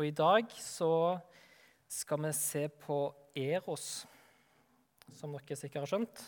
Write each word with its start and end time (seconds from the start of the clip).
Og 0.00 0.06
i 0.06 0.14
dag 0.16 0.48
så 0.56 1.18
skal 1.92 2.22
vi 2.24 2.30
se 2.32 2.62
på 2.72 2.94
Eros, 3.36 4.06
som 5.12 5.34
dere 5.36 5.56
sikkert 5.60 5.82
har 5.82 5.90
skjønt. 5.90 6.22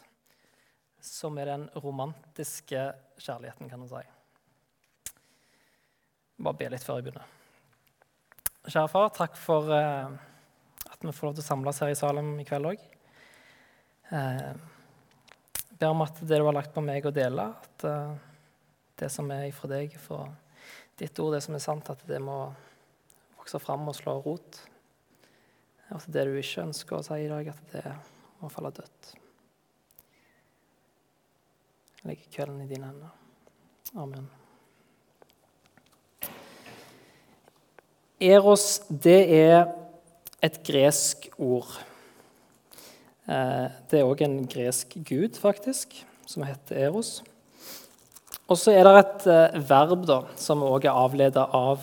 Som 1.00 1.38
er 1.41 1.48
den 1.48 1.62
romantiske 1.80 2.82
kjærligheten, 3.16 3.71
kan 3.71 3.80
man 3.80 3.88
si. 3.88 4.03
Bare 6.37 6.58
be 6.58 6.69
litt 6.74 6.85
før 6.85 7.00
jeg 7.00 7.06
begynner. 7.06 7.30
Kjære 8.66 8.90
far, 8.93 9.08
takk 9.16 9.38
for 9.40 9.73
eh, 9.73 10.13
at 10.93 11.07
vi 11.07 11.15
får 11.17 11.31
lov 11.31 11.39
til 11.39 11.45
å 11.47 11.47
samles 11.47 11.81
her 11.81 11.95
i 11.95 11.97
Salem 11.97 12.29
i 12.43 12.45
kveld 12.45 12.69
òg. 12.75 12.83
Jeg 14.11 15.79
ber 15.79 15.95
om 15.95 16.05
at 16.05 16.20
det 16.20 16.43
du 16.43 16.45
har 16.45 16.59
lagt 16.59 16.75
på 16.77 16.84
meg 16.84 17.09
å 17.09 17.15
dele, 17.23 17.48
at 17.57 17.89
eh, 17.89 18.12
det 19.01 19.09
som 19.16 19.33
er 19.33 19.48
ifra 19.48 19.73
deg, 19.73 19.97
fra 19.97 20.27
ditt 21.01 21.25
ord, 21.25 21.39
det 21.39 21.41
som 21.48 21.57
er 21.57 21.65
sant, 21.65 21.89
at 21.89 22.05
det 22.11 22.20
må 22.20 22.37
vokse 23.43 23.59
fram 23.59 23.88
og 23.91 23.97
slå 23.98 24.20
rot. 24.23 24.61
At 25.93 26.07
det 26.07 26.29
du 26.29 26.37
ikke 26.39 26.62
ønsker 26.62 26.97
å 26.97 27.03
si 27.05 27.25
i 27.25 27.30
dag, 27.30 27.49
at 27.51 27.73
det 27.75 27.95
må 28.41 28.51
falle 28.53 28.71
dødt. 28.73 29.09
Jeg 31.99 32.07
legger 32.07 32.30
kvelden 32.37 32.63
i 32.63 32.69
dine 32.71 32.87
hender. 32.87 33.11
Amen. 33.99 34.29
Eros, 38.23 38.85
det 38.87 39.21
er 39.35 39.66
et 40.43 40.61
gresk 40.65 41.27
ord. 41.43 41.74
Eh, 43.27 43.66
det 43.91 43.99
er 43.99 44.07
òg 44.07 44.23
en 44.23 44.38
gresk 44.51 44.95
gud, 45.02 45.35
faktisk, 45.38 45.99
som 46.30 46.47
heter 46.47 46.87
Eros. 46.87 47.19
Og 48.47 48.59
så 48.59 48.74
er 48.74 48.87
det 48.87 48.95
et 49.01 49.27
eh, 49.35 49.59
verb 49.66 50.07
da, 50.07 50.23
som 50.38 50.63
òg 50.66 50.87
er 50.87 51.02
avledet 51.02 51.45
av 51.59 51.83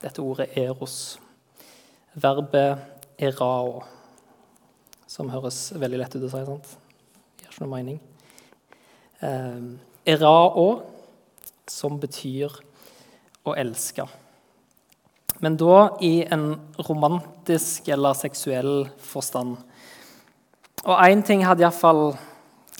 dette 0.00 0.22
ordet 0.22 0.56
eros. 0.58 1.18
Verbet 2.14 3.20
erao, 3.20 3.82
som 5.06 5.30
høres 5.30 5.68
veldig 5.76 6.00
lett 6.00 6.16
ut 6.16 6.24
å 6.26 6.32
si. 6.32 6.44
sant? 6.46 6.72
Gjør 7.42 7.52
ikke 7.52 7.66
noe 7.66 7.74
mening. 7.74 8.00
Eh, 9.20 9.60
erao, 10.14 10.66
som 11.70 12.00
betyr 12.00 12.56
å 13.46 13.54
elske. 13.54 14.08
Men 15.40 15.56
da 15.56 15.96
i 16.04 16.20
en 16.28 16.52
romantisk 16.88 17.88
eller 17.88 18.16
seksuell 18.18 18.88
forstand. 19.00 19.56
Og 20.84 20.96
én 21.06 21.22
ting 21.24 21.44
hadde 21.44 21.64
iallfall 21.64 22.10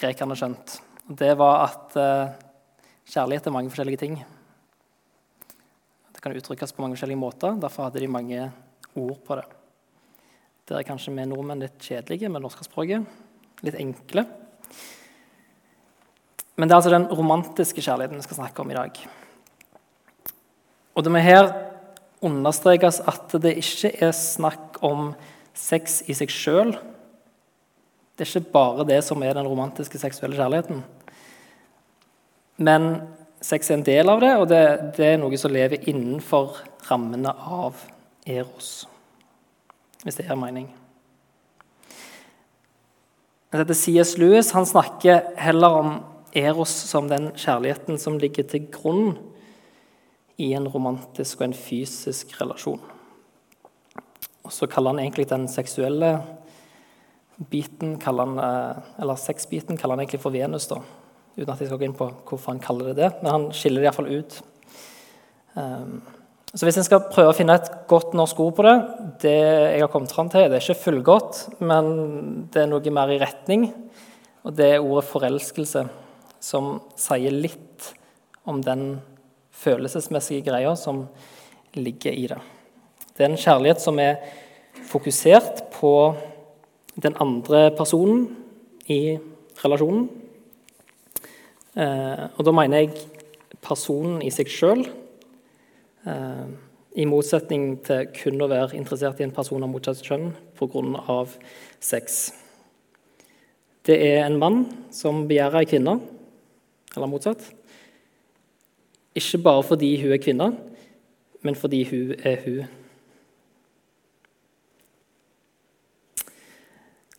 grekerne 0.01 0.37
skjønt. 0.37 0.79
Det 1.09 1.33
var 1.41 1.65
at 1.69 1.97
eh, 2.01 2.35
kjærlighet 3.13 3.49
er 3.49 3.55
mange 3.55 3.73
forskjellige 3.73 4.03
ting. 4.05 4.21
Det 6.21 6.27
kan 6.27 6.37
uttrykkes 6.37 6.75
på 6.77 6.83
mange 6.85 6.99
forskjellige 6.99 7.17
måter. 7.17 7.55
Derfor 7.57 7.87
hadde 7.87 8.01
de 8.03 8.07
mange 8.13 8.43
ord 8.93 9.21
på 9.25 9.37
det. 9.39 9.45
Der 10.69 10.77
er 10.77 10.85
kanskje 10.85 11.15
vi 11.17 11.25
nordmenn 11.25 11.63
litt 11.65 11.79
kjedelige 11.81 12.29
med 12.29 12.43
norske 12.45 12.67
språket. 12.67 13.07
Litt 13.65 13.79
enkle. 13.81 14.27
Men 16.61 16.69
det 16.69 16.75
er 16.75 16.77
altså 16.77 16.93
den 16.93 17.07
romantiske 17.09 17.81
kjærligheten 17.81 18.21
vi 18.21 18.27
skal 18.27 18.37
snakke 18.37 18.61
om 18.61 18.69
i 18.69 18.77
dag. 18.77 19.01
Og 20.93 21.07
det 21.07 21.13
må 21.15 21.23
her 21.25 21.49
understrekes 22.21 22.99
at 23.09 23.33
det 23.41 23.55
ikke 23.63 23.95
er 24.05 24.13
snakk 24.13 24.77
om 24.85 25.15
sex 25.57 26.03
i 26.05 26.19
seg 26.21 26.37
sjøl. 26.37 26.75
Det 28.13 28.27
er 28.27 28.35
ikke 28.35 28.53
bare 28.59 28.85
det 28.93 29.01
som 29.09 29.25
er 29.25 29.41
den 29.41 29.49
romantiske 29.49 30.03
seksuelle 30.05 30.37
kjærligheten. 30.37 30.85
Men 32.61 32.91
sex 33.41 33.71
er 33.71 33.79
en 33.79 33.87
del 33.87 34.13
av 34.13 34.21
det, 34.23 34.35
og 34.37 34.49
det, 34.51 34.63
det 34.99 35.15
er 35.15 35.21
noe 35.21 35.39
som 35.41 35.53
lever 35.53 35.89
innenfor 35.91 36.61
rammene 36.91 37.33
av 37.33 37.81
Eros. 38.29 38.85
Hvis 40.05 40.17
det 40.19 40.29
gir 40.29 40.39
mening. 40.41 40.69
Dette 43.51 43.75
C.S. 43.75 44.15
Lewis 44.21 44.53
han 44.55 44.69
snakker 44.69 45.33
heller 45.41 45.81
om 45.81 45.97
Eros 46.37 46.71
som 46.87 47.09
den 47.11 47.33
kjærligheten 47.35 47.99
som 47.99 48.21
ligger 48.23 48.47
til 48.47 48.69
grunn 48.71 49.17
i 50.41 50.53
en 50.55 50.69
romantisk 50.71 51.41
og 51.41 51.49
en 51.49 51.57
fysisk 51.57 52.37
relasjon. 52.39 52.81
Og 54.47 54.55
så 54.55 54.69
kaller 54.71 54.95
han 54.95 55.03
egentlig 55.03 55.27
den 55.33 55.49
seksuelle 55.51 56.13
biten, 57.51 57.99
han, 58.05 58.39
eh, 58.39 58.79
eller 59.03 59.19
sexbiten, 59.19 59.77
kaller 59.77 59.97
han 59.97 60.05
egentlig 60.05 60.23
for 60.23 60.31
Venus. 60.31 60.67
da, 60.67 60.81
Uten 61.37 61.53
at 61.53 61.61
jeg 61.61 61.71
skal 61.71 61.81
gå 61.81 61.87
inn 61.87 61.99
på 61.99 62.09
hvorfor 62.29 62.53
han 62.53 62.63
kaller 62.63 62.91
det 62.91 63.03
det. 63.03 63.11
Men 63.23 63.31
han 63.33 63.45
skiller 63.57 63.83
det 63.83 63.91
iallfall 63.91 64.11
ut. 64.11 64.41
Um, 65.55 66.01
så 66.51 66.67
hvis 66.67 66.81
en 66.81 66.87
skal 66.87 67.05
prøve 67.13 67.31
å 67.31 67.37
finne 67.37 67.55
et 67.55 67.71
godt 67.91 68.15
norsk 68.19 68.39
ord 68.43 68.57
på 68.59 68.65
det 68.67 68.75
Det 69.23 69.35
jeg 69.37 69.83
har 69.83 69.91
kommet 69.93 70.11
fram 70.15 70.31
til, 70.31 70.49
det 70.51 70.59
er 70.59 70.65
ikke 70.65 70.83
fullgodt, 70.85 71.43
men 71.63 71.91
det 72.51 72.65
er 72.65 72.71
noe 72.71 72.95
mer 72.95 73.13
i 73.15 73.21
retning. 73.23 73.69
Og 74.43 74.57
det 74.57 74.67
er 74.75 74.83
ordet 74.83 75.07
'forelskelse', 75.11 75.89
som 76.41 76.81
sier 76.97 77.31
litt 77.31 77.95
om 78.47 78.63
den 78.65 79.01
følelsesmessige 79.53 80.47
greia 80.49 80.75
som 80.77 81.07
ligger 81.77 82.13
i 82.13 82.27
det. 82.27 82.39
Det 83.15 83.25
er 83.25 83.31
en 83.31 83.37
kjærlighet 83.37 83.81
som 83.81 83.99
er 83.99 84.17
fokusert 84.89 85.71
på 85.77 86.17
den 86.97 87.15
andre 87.21 87.71
personen 87.77 88.37
i 88.89 89.19
relasjonen. 89.63 90.09
Eh, 91.79 92.25
og 92.35 92.43
da 92.47 92.55
mener 92.55 92.83
jeg 92.83 93.05
personen 93.63 94.19
i 94.27 94.31
seg 94.35 94.51
sjøl, 94.51 94.83
eh, 96.07 96.47
i 96.99 97.07
motsetning 97.07 97.77
til 97.87 98.09
kun 98.17 98.43
å 98.43 98.49
være 98.51 98.75
interessert 98.79 99.21
i 99.21 99.27
en 99.27 99.35
person 99.35 99.63
av 99.63 99.71
motsatt 99.71 100.03
kjønn 100.03 100.33
pga. 100.59 101.27
sex. 101.79 102.33
Det 103.87 103.97
er 103.97 104.27
en 104.27 104.39
mann 104.39 104.67
som 104.91 105.27
begjærer 105.29 105.61
ei 105.61 105.65
kvinne, 105.65 106.01
eller 106.97 107.07
motsatt. 107.07 107.53
Ikke 109.15 109.43
bare 109.43 109.63
fordi 109.63 110.01
hun 110.03 110.13
er 110.13 110.19
kvinne, 110.19 110.57
men 111.43 111.55
fordi 111.55 111.85
hun 111.85 112.15
er 112.25 112.37
hun. 112.45 112.80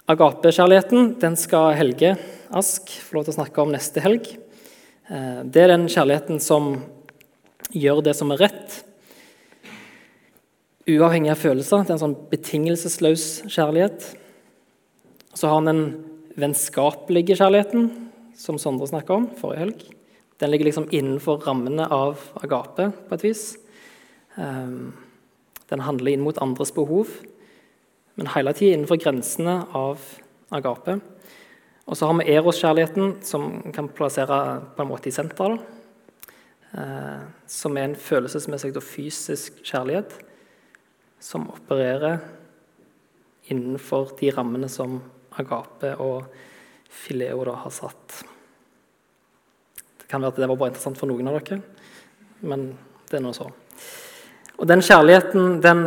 Agapekjærligheten 0.09 1.11
den 1.21 1.35
skal 1.37 1.75
Helge 1.77 2.15
Ask 2.51 2.89
få 3.05 3.19
lov 3.19 3.27
til 3.27 3.35
å 3.35 3.37
snakke 3.37 3.61
om 3.61 3.69
neste 3.71 4.01
helg. 4.03 4.25
Eh, 5.07 5.43
det 5.45 5.61
er 5.61 5.71
den 5.71 5.85
kjærligheten 5.91 6.41
som 6.43 6.73
gjør 7.71 8.01
det 8.03 8.15
som 8.17 8.33
er 8.33 8.41
rett, 8.43 8.81
uavhengig 10.89 11.31
av 11.31 11.39
følelser. 11.39 11.85
Det 11.85 11.93
er 11.93 11.99
en 11.99 12.03
sånn 12.03 12.17
betingelsesløs 12.33 13.27
kjærlighet. 13.45 14.09
Så 15.31 15.47
har 15.47 15.61
han 15.61 15.69
den 15.69 15.83
vennskapelige 16.41 17.37
kjærligheten, 17.39 17.87
som 18.35 18.59
Sondre 18.59 18.89
snakka 18.89 19.15
om 19.15 19.29
forrige 19.39 19.63
helg. 19.63 19.85
Den 20.41 20.51
ligger 20.51 20.71
liksom 20.71 20.89
innenfor 20.91 21.45
rammene 21.45 21.85
av 21.87 22.19
agape 22.41 22.89
på 23.07 23.15
et 23.15 23.25
vis. 23.29 23.43
Ehm, 24.41 24.91
den 25.69 25.83
handler 25.85 26.11
inn 26.11 26.25
mot 26.25 26.39
andres 26.41 26.73
behov, 26.75 27.13
men 28.15 28.31
hele 28.33 28.53
tida 28.53 28.75
innenfor 28.75 28.99
grensene 29.01 29.61
av 29.77 30.01
agape. 30.51 30.97
Og 31.87 31.97
så 31.97 32.07
har 32.07 32.17
vi 32.19 32.33
eros-kjærligheten, 32.33 33.15
som 33.25 33.71
kan 33.75 33.89
plassere 33.91 34.41
på 34.75 34.83
en 34.83 34.89
måte 34.91 35.09
i 35.09 35.15
senteret. 35.15 35.63
Eh, 36.71 37.23
som 37.51 37.75
er 37.77 37.89
en 37.89 37.97
følelsesmessig 37.99 38.71
og 38.79 38.85
fysisk 38.85 39.57
kjærlighet 39.67 40.13
som 41.19 41.49
opererer 41.51 42.21
innenfor 43.51 44.13
de 44.21 44.29
rammene 44.31 44.69
som 44.71 45.01
agape 45.35 45.91
og 45.99 46.29
fileo 46.91 47.43
da 47.47 47.57
har 47.63 47.73
satt 47.75 48.21
Det 49.99 50.07
kan 50.07 50.23
være 50.23 50.33
at 50.33 50.39
det 50.39 50.47
var 50.49 50.59
bare 50.59 50.71
interessant 50.71 50.99
for 50.99 51.11
noen 51.11 51.27
av 51.27 51.37
dere, 51.39 51.59
men 52.43 52.65
det 53.07 53.19
er 53.19 53.23
nå 53.23 53.31
så. 53.35 53.45
Og 54.59 54.67
den 54.67 54.83
kjærligheten, 54.83 55.61
den 55.63 55.83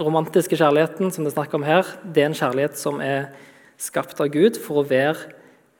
romantiske 0.00 0.58
kjærligheten 0.58 1.12
som 1.12 1.24
det 1.24 1.32
er 1.32 1.36
snakk 1.38 1.54
om 1.56 1.64
her, 1.66 1.88
det 2.02 2.22
er 2.22 2.30
en 2.30 2.38
kjærlighet 2.38 2.78
som 2.80 3.00
er 3.04 3.30
skapt 3.80 4.20
av 4.22 4.30
Gud 4.32 4.58
for 4.60 4.82
å 4.82 4.88
være 4.88 5.32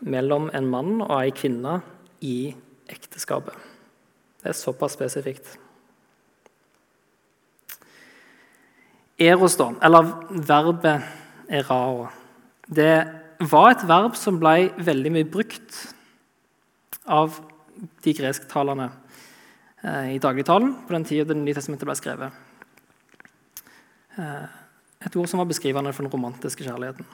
mellom 0.06 0.50
en 0.54 0.68
mann 0.68 0.98
og 1.00 1.14
ei 1.18 1.32
kvinne 1.34 1.80
i 2.24 2.54
ekteskapet. 2.92 3.54
Det 4.42 4.52
er 4.52 4.58
såpass 4.58 4.96
spesifikt. 4.96 5.56
Eros, 9.16 9.56
da, 9.56 9.70
eller 9.84 10.10
verbet 10.28 11.06
erao, 11.48 12.10
det 12.68 13.06
var 13.40 13.70
et 13.72 13.84
verb 13.88 14.16
som 14.18 14.40
ble 14.40 14.68
veldig 14.76 15.12
mye 15.14 15.28
brukt 15.28 15.78
av 17.06 17.38
de 18.04 18.12
gresktalende 18.16 18.90
eh, 19.84 20.16
i 20.16 20.20
dagligtalen 20.20 20.72
på 20.86 20.94
den 20.96 21.04
tida 21.08 21.28
Det 21.28 21.36
nye 21.38 21.56
testamentet 21.56 21.88
ble 21.88 21.96
skrevet. 21.96 22.45
Eh, 24.16 24.48
et 25.06 25.16
ord 25.16 25.28
som 25.28 25.40
var 25.42 25.48
beskrivende 25.48 25.92
for 25.92 26.06
den 26.06 26.12
romantiske 26.12 26.64
kjærligheten. 26.64 27.06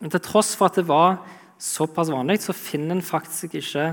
Men 0.00 0.12
til 0.12 0.22
tross 0.24 0.54
for 0.56 0.70
at 0.70 0.78
det 0.78 0.86
var 0.88 1.18
såpass 1.60 2.12
vanlig, 2.12 2.40
så 2.40 2.56
finner 2.56 2.96
en 2.96 3.04
faktisk 3.04 3.58
ikke 3.58 3.90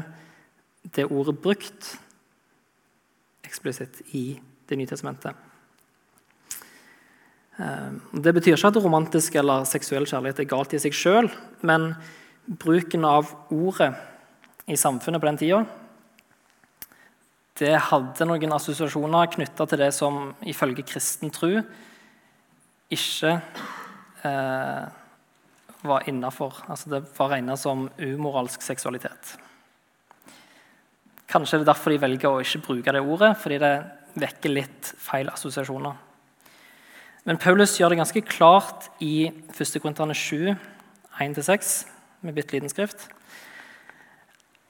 det 0.95 1.09
ordet 1.09 1.35
brukt 1.41 1.97
eksplisitt 3.47 4.03
i 4.15 4.39
Det 4.67 4.75
nye 4.75 4.87
testamentet. 4.87 5.31
Eh, 7.57 7.91
det 8.19 8.33
betyr 8.35 8.57
ikke 8.57 8.67
at 8.67 8.83
romantisk 8.83 9.35
eller 9.39 9.63
seksuell 9.63 10.03
kjærlighet 10.03 10.41
er 10.43 10.49
galt 10.51 10.73
i 10.75 10.79
seg 10.83 10.91
sjøl, 10.91 11.29
men 11.63 11.93
bruken 12.47 13.05
av 13.07 13.31
ordet 13.47 13.93
i 14.67 14.75
samfunnet 14.75 15.21
på 15.23 15.29
den 15.29 15.39
tida 15.39 15.61
det 17.57 17.73
hadde 17.89 18.27
noen 18.27 18.53
assosiasjoner 18.53 19.31
knytta 19.33 19.65
til 19.69 19.81
det 19.81 19.89
som 19.95 20.33
ifølge 20.45 20.85
kristen 20.85 21.31
tro 21.33 21.49
ikke 22.93 23.33
eh, 24.27 24.87
var 25.87 26.07
innafor. 26.09 26.63
Altså 26.67 26.91
det 26.91 27.03
var 27.17 27.33
regna 27.35 27.57
som 27.59 27.87
umoralsk 27.99 28.63
seksualitet. 28.63 29.35
Kanskje 31.27 31.59
det 31.59 31.67
er 31.67 31.71
derfor 31.73 31.91
de 31.91 32.01
velger 32.01 32.31
å 32.31 32.43
ikke 32.43 32.63
bruke 32.69 32.93
det 32.95 33.03
ordet, 33.03 33.33
fordi 33.41 33.59
det 33.61 33.73
vekker 34.17 34.53
litt 34.53 34.93
feil 35.01 35.29
assosiasjoner. 35.31 35.97
Men 37.27 37.39
Paulus 37.43 37.75
gjør 37.75 37.91
det 37.91 37.99
ganske 37.99 38.23
klart 38.23 38.87
i 39.03 39.27
1. 39.27 39.79
Korinterne 39.83 40.15
7, 40.15 40.55
1-6, 41.19 41.73
med 42.23 42.37
bitte 42.37 42.55
liten 42.55 42.71
skrift, 42.71 43.09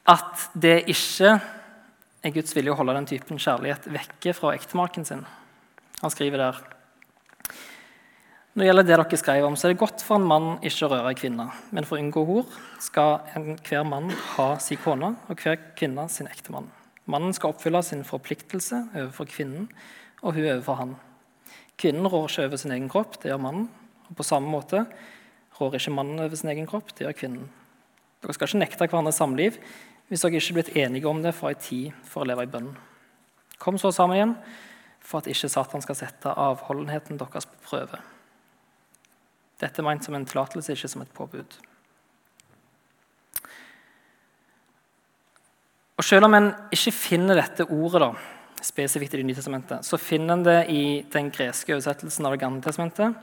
at 0.08 0.48
det 0.58 0.88
ikke 0.90 1.36
er 2.26 2.34
Guds 2.34 2.56
vilje 2.56 2.74
å 2.74 2.78
holde 2.80 2.96
den 2.98 3.08
typen 3.08 3.40
kjærlighet 3.40 3.86
vekke 3.92 4.34
fra 4.36 4.56
ektemaken 4.58 5.06
sin. 5.06 5.22
Han 6.02 6.14
skriver 6.14 6.42
der 6.42 6.60
Når 8.58 8.64
det 8.64 8.68
gjelder 8.72 8.86
det 8.88 8.96
dere 8.98 9.18
skrev 9.22 9.44
om, 9.46 9.54
så 9.54 9.68
er 9.68 9.76
det 9.76 9.78
godt 9.84 10.02
for 10.02 10.18
en 10.18 10.24
mann 10.26 10.48
ikke 10.66 10.88
å 10.88 10.90
røre 10.90 11.12
en 11.12 11.18
kvinne. 11.20 11.44
Men 11.70 11.86
for 11.86 11.94
å 11.94 12.02
unngå 12.02 12.24
hor 12.26 12.56
skal 12.82 13.20
hver 13.68 13.84
mann 13.86 14.08
ha 14.32 14.48
sin 14.58 14.80
kone 14.82 15.12
og 15.30 15.44
hver 15.44 15.60
kvinne 15.78 16.08
sin 16.10 16.26
ektemann. 16.26 16.72
Mannen 17.06 17.36
skal 17.38 17.54
oppfylle 17.54 17.84
sin 17.86 18.02
forpliktelse 18.02 18.80
overfor 18.96 19.30
kvinnen 19.30 19.68
og 20.24 20.34
hun 20.40 20.48
overfor 20.48 20.82
han. 20.82 20.96
Kvinnen 21.78 22.10
rår 22.10 22.26
ikke 22.32 22.48
over 22.48 22.64
sin 22.64 22.74
egen 22.80 22.90
kropp, 22.90 23.22
det 23.22 23.30
gjør 23.30 23.44
mannen. 23.46 23.70
Og 24.10 24.18
på 24.18 24.26
samme 24.26 24.50
måte 24.50 24.88
rår 25.60 25.78
ikke 25.78 25.96
mannen 26.00 26.26
over 26.26 26.42
sin 26.42 26.50
egen 26.56 26.74
kropp, 26.74 26.90
det 26.98 27.06
gjør 27.06 27.18
kvinnen. 27.22 27.48
Dere 28.26 28.40
skal 28.40 28.50
ikke 28.50 28.64
nekte 28.66 28.90
hverandre 28.90 29.14
samliv 29.14 29.62
hvis 30.10 30.26
dere 30.26 30.42
ikke 30.42 30.56
er 30.56 30.62
blitt 30.64 30.76
enige 30.88 31.14
om 31.14 31.22
det 31.22 31.38
fra 31.38 31.54
ei 31.54 31.62
tid 31.62 32.04
for 32.10 32.26
å 32.26 32.32
leve 32.34 32.50
i 32.50 32.54
bønn. 32.58 32.74
Kom 33.62 33.78
så 33.78 33.94
sammen 33.94 34.18
igjen 34.18 34.38
for 34.98 35.22
at 35.22 35.30
ikke 35.30 35.54
Satan 35.54 35.86
skal 35.86 36.02
sette 36.08 36.40
avholdenheten 36.50 37.22
deres 37.22 37.46
på 37.46 37.68
prøve. 37.76 38.02
Dette 39.58 39.82
er 39.82 39.88
ment 39.88 40.06
som 40.06 40.14
en 40.14 40.26
tillatelse, 40.28 40.76
ikke 40.76 40.90
som 40.92 41.02
et 41.02 41.14
påbud. 41.18 41.58
Og 45.98 46.06
Selv 46.06 46.28
om 46.28 46.36
en 46.38 46.52
ikke 46.74 46.94
finner 46.94 47.40
dette 47.40 47.66
ordet 47.74 48.04
da, 48.04 48.12
spesifikt 48.62 49.16
i 49.16 49.18
Det 49.18 49.26
nye 49.26 49.38
testamentet, 49.38 49.86
så 49.86 49.98
finner 49.98 50.36
en 50.36 50.44
det 50.46 50.60
i 50.70 50.84
den 51.14 51.32
greske 51.34 51.74
oversettelsen 51.74 52.26
av 52.26 52.36
Det 52.36 52.44
gamle 52.44 52.62
testamentet. 52.62 53.16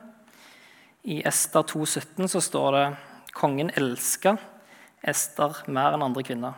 I 1.05 1.21
Ester 1.27 1.63
2,17 1.63 2.27
så 2.33 2.41
står 2.41 2.71
det 2.73 2.85
kongen 3.33 3.71
elska 3.77 4.37
Ester 5.05 5.63
mer 5.69 5.95
enn 5.95 6.03
andre 6.03 6.25
kvinner. 6.25 6.55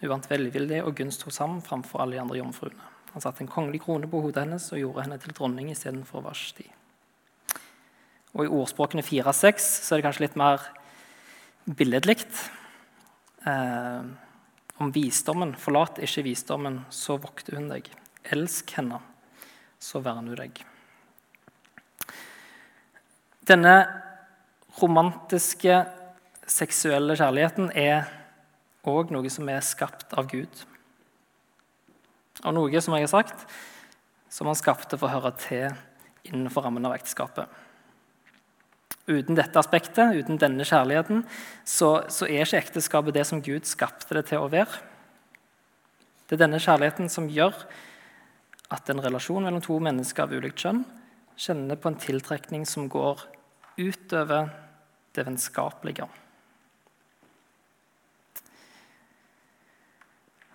Hun 0.00 0.12
vant 0.12 0.30
velvillig 0.30 0.84
og 0.84 0.94
gunst 0.96 1.24
hos 1.26 1.40
ham 1.42 1.58
framfor 1.60 2.04
alle 2.04 2.16
de 2.16 2.22
andre 2.22 2.38
jomfruene. 2.38 2.84
Han 3.12 3.24
satte 3.24 3.42
en 3.42 3.50
kongelig 3.50 3.82
krone 3.82 4.06
på 4.06 4.20
hodet 4.22 4.44
hennes 4.44 4.72
og 4.72 4.78
gjorde 4.78 5.04
henne 5.04 5.18
til 5.18 5.34
dronning 5.34 5.72
istedenfor 5.72 6.22
Vashti. 6.22 6.68
Og 8.38 8.46
I 8.46 8.54
ordspråkene 8.54 9.02
4-6 9.02 9.66
så 9.82 9.94
er 9.94 9.98
det 9.98 10.06
kanskje 10.06 10.24
litt 10.28 10.38
mer 10.38 10.62
billedlig. 11.66 12.22
Eh, 13.42 14.02
om 14.78 14.92
visdommen. 14.94 15.56
Forlat 15.58 15.98
ikke 16.02 16.22
visdommen, 16.28 16.82
så 16.94 17.18
vokter 17.18 17.58
hun 17.58 17.68
deg. 17.72 17.88
Elsk 18.30 18.76
henne, 18.78 19.00
så 19.82 20.02
verner 20.04 20.36
hun 20.36 20.42
deg. 20.44 20.62
Denne 23.48 23.74
romantiske, 24.78 25.82
seksuelle 26.48 27.16
kjærligheten 27.18 27.72
er 27.76 28.06
òg 28.88 29.10
noe 29.12 29.30
som 29.32 29.48
er 29.50 29.64
skapt 29.66 30.14
av 30.16 30.28
Gud. 30.30 30.62
Og 32.44 32.54
noe 32.54 32.80
som 32.84 32.94
jeg 32.94 33.08
har 33.08 33.12
sagt, 33.12 33.48
som 34.30 34.46
han 34.46 34.58
skapte 34.58 34.96
for 35.00 35.08
å 35.08 35.16
høre 35.16 35.34
til 35.40 35.66
innenfor 36.28 36.68
rammen 36.68 36.86
av 36.86 36.94
ekteskapet. 36.94 37.48
Uten 39.08 39.38
dette 39.38 39.56
aspektet, 39.56 40.18
uten 40.20 40.36
denne 40.40 40.66
kjærligheten, 40.68 41.22
så, 41.64 42.04
så, 42.12 42.26
er 42.28 42.44
ikke 42.44 42.60
ekteskapet 42.60 43.16
det 43.16 43.24
som 43.24 43.40
Gud 43.44 43.64
skapte 43.68 44.18
det 44.18 44.26
til 44.28 44.44
å 44.44 44.50
være. 44.52 44.82
Det 46.28 46.36
er 46.36 46.44
denne 46.44 46.60
kjærligheten 46.60 47.08
som 47.08 47.30
gjør 47.32 47.56
at 48.76 48.90
en 48.92 49.00
relasjon 49.00 49.46
mellom 49.46 49.64
to 49.64 49.78
mennesker 49.80 50.26
av 50.26 50.34
ulikt 50.36 50.60
kjønn 50.60 50.84
kjenner 51.38 51.78
på 51.80 51.88
en 51.88 52.00
tiltrekning 52.02 52.66
som 52.68 52.88
går 52.92 53.22
utover 53.78 54.50
det 55.16 55.24
vennskapelige. 55.24 56.08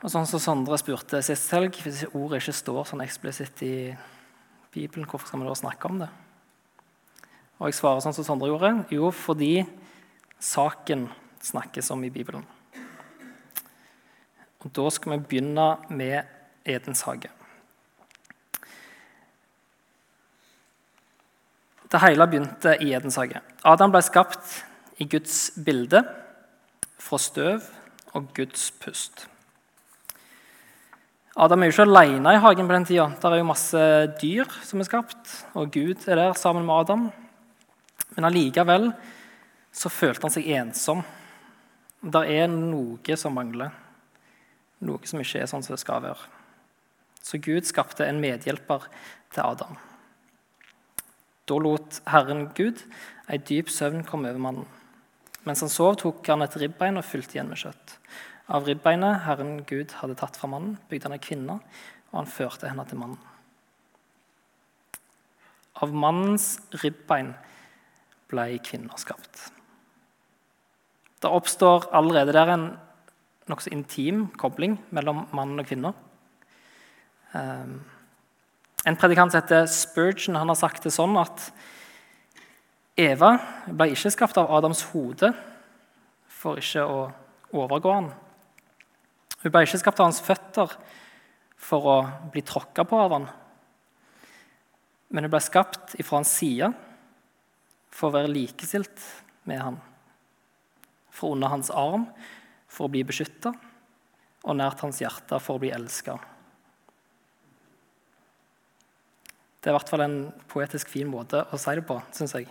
Og 0.04 0.12
sånn 0.12 0.28
som 0.28 0.42
Sondre 0.44 0.78
spurte 0.82 1.22
sist 1.24 1.52
helg, 1.56 1.80
Hvis 1.80 2.04
ordet 2.12 2.42
ikke 2.42 2.54
står 2.54 2.90
sånn 2.90 3.06
eksplisitt 3.06 3.64
i 3.64 3.76
Bibelen, 4.74 5.08
hvorfor 5.08 5.30
skal 5.30 5.40
vi 5.40 5.48
da 5.48 5.56
snakke 5.56 5.88
om 5.88 6.04
det? 6.04 6.10
Og 7.64 7.70
jeg 7.72 7.78
svarer 7.78 8.02
sånn 8.04 8.12
som 8.12 8.26
Sondre 8.28 8.50
gjorde. 8.50 8.74
Jo, 8.92 9.08
fordi 9.16 9.62
saken 10.44 11.06
snakkes 11.40 11.94
om 11.96 12.02
i 12.04 12.10
Bibelen. 12.12 12.44
Og 14.60 14.68
Da 14.76 14.90
skal 14.92 15.14
vi 15.14 15.22
begynne 15.30 15.70
med 15.88 16.28
Edens 16.68 17.06
hage. 17.08 17.32
Det 21.88 22.04
hele 22.04 22.28
begynte 22.28 22.76
i 22.84 22.92
Edens 22.92 23.16
hage. 23.16 23.40
Adam 23.64 23.96
ble 23.96 24.04
skapt 24.04 24.60
i 25.00 25.08
Guds 25.08 25.54
bilde, 25.56 26.04
fra 27.00 27.18
støv 27.20 27.64
og 28.12 28.28
Guds 28.36 28.72
pust. 28.84 29.28
Adam 31.40 31.64
er 31.64 31.72
jo 31.72 31.78
ikke 31.78 31.88
alene 31.88 32.36
i 32.36 32.44
hagen 32.44 32.68
på 32.68 32.76
den 32.76 32.92
tida. 32.92 33.08
Det 33.08 33.32
er 33.32 33.40
jo 33.40 33.52
masse 33.56 33.84
dyr 34.20 34.52
som 34.68 34.84
er 34.84 34.92
skapt, 34.92 35.38
og 35.56 35.72
Gud 35.72 36.10
er 36.12 36.20
der 36.20 36.34
sammen 36.36 36.68
med 36.68 36.76
Adam. 36.84 37.12
Men 38.16 38.30
allikevel 38.30 38.92
så 39.74 39.90
følte 39.90 40.28
han 40.28 40.36
seg 40.36 40.50
ensom. 40.58 41.02
Det 42.04 42.24
er 42.30 42.50
noe 42.52 43.18
som 43.20 43.36
mangler. 43.38 43.74
Noe 44.84 45.08
som 45.08 45.22
ikke 45.24 45.42
er 45.44 45.50
sånn 45.50 45.64
som 45.66 45.76
det 45.76 45.82
skal 45.82 46.04
være. 46.04 46.30
Så 47.24 47.40
Gud 47.40 47.66
skapte 47.66 48.06
en 48.06 48.20
medhjelper 48.22 48.90
til 49.32 49.46
Adam. 49.46 49.78
Da 51.48 51.58
lot 51.60 52.00
Herren 52.08 52.50
Gud 52.56 52.84
ei 53.32 53.40
dyp 53.40 53.72
søvn 53.72 54.04
komme 54.08 54.32
over 54.32 54.44
mannen. 54.44 54.68
Mens 55.44 55.64
han 55.64 55.72
sov, 55.72 55.98
tok 56.00 56.24
han 56.32 56.44
et 56.44 56.56
ribbein 56.60 57.00
og 57.00 57.08
fylte 57.08 57.36
igjen 57.36 57.50
med 57.52 57.60
kjøtt. 57.60 57.98
Av 58.54 58.68
ribbeinet 58.68 59.24
Herren 59.26 59.58
Gud 59.68 59.96
hadde 60.00 60.16
tatt 60.20 60.38
fra 60.40 60.50
mannen, 60.52 60.78
bygde 60.88 61.10
han 61.10 61.16
ei 61.18 61.24
kvinne, 61.24 61.58
og 62.12 62.18
han 62.22 62.30
førte 62.32 62.70
henne 62.70 62.86
til 62.88 63.00
mannen. 63.00 63.20
Av 65.84 65.92
mannens 65.92 66.58
ribbein 66.84 67.34
ble 68.34 68.48
kvinner 68.66 68.98
skapt. 69.00 69.52
Det 71.24 71.32
oppstår 71.32 71.88
allerede 71.96 72.36
der 72.36 72.52
en 72.52 72.66
nokså 73.48 73.72
intim 73.72 74.26
kobling 74.40 74.76
mellom 74.96 75.26
mann 75.36 75.60
og 75.60 75.68
kvinne. 75.68 75.94
Ehm, 77.36 77.78
en 78.86 79.00
predikant 79.00 79.32
som 79.32 79.42
heter 79.42 79.70
Spurgeon 79.72 80.36
han 80.36 80.52
har 80.52 80.60
sagt 80.60 80.84
det 80.84 80.92
sånn 80.96 81.16
at 81.20 81.48
Eva 83.00 83.38
ble 83.66 83.90
ikke 83.94 84.12
skapt 84.14 84.38
av 84.38 84.52
Adams 84.54 84.84
hode 84.92 85.32
for 86.30 86.60
ikke 86.60 86.84
å 86.84 87.00
overgå 87.56 87.94
han. 87.94 88.12
Hun 89.44 89.52
ble 89.52 89.64
ikke 89.66 89.80
skapt 89.82 90.02
av 90.02 90.10
hans 90.12 90.22
føtter 90.24 90.76
for 91.64 91.88
å 91.90 91.98
bli 92.32 92.44
tråkka 92.46 92.86
på 92.88 93.00
av 93.00 93.16
han. 93.16 93.30
Men 95.14 95.26
hun 95.26 95.34
ble 95.34 95.42
skapt 95.44 95.96
ifra 96.02 96.20
hans 96.20 96.32
side 96.36 96.74
for 97.94 98.10
å 98.10 98.18
være 98.18 98.32
likestilt 98.34 99.04
med 99.50 99.62
han. 99.62 99.80
For 101.14 101.36
under 101.36 101.54
hans 101.54 101.70
arm 101.70 102.08
for 102.68 102.88
å 102.88 102.94
bli 102.94 103.04
beskytta, 103.06 103.54
og 104.44 104.58
nært 104.60 104.82
hans 104.84 105.00
hjerte 105.00 105.40
for 105.40 105.56
å 105.56 105.62
bli 105.62 105.72
elska. 105.72 106.18
Det 109.64 109.70
er 109.70 109.72
i 109.72 109.78
hvert 109.78 109.92
fall 109.94 110.04
en 110.04 110.18
poetisk 110.52 110.90
fin 110.92 111.08
måte 111.08 111.46
å 111.54 111.60
si 111.62 111.76
det 111.78 111.86
på, 111.88 111.96
syns 112.12 112.34
jeg. 112.36 112.50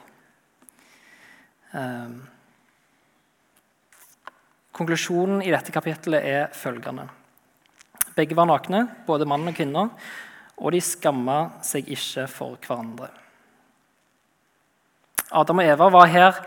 Um, 1.77 2.23
Konklusjonen 4.73 5.43
i 5.45 5.51
dette 5.53 5.73
kapittelet 5.75 6.25
er 6.25 6.47
følgende. 6.57 7.05
Begge 8.17 8.37
var 8.37 8.49
nakne, 8.49 8.87
både 9.05 9.29
mann 9.29 9.45
og 9.51 9.57
kvinne, 9.57 9.83
og 10.57 10.73
de 10.73 10.81
skamma 10.85 11.59
seg 11.65 11.91
ikke 11.93 12.25
for 12.33 12.57
hverandre. 12.65 13.11
Adam 15.33 15.62
og 15.62 15.69
Eva 15.73 15.89
var 15.93 16.11
her 16.12 16.41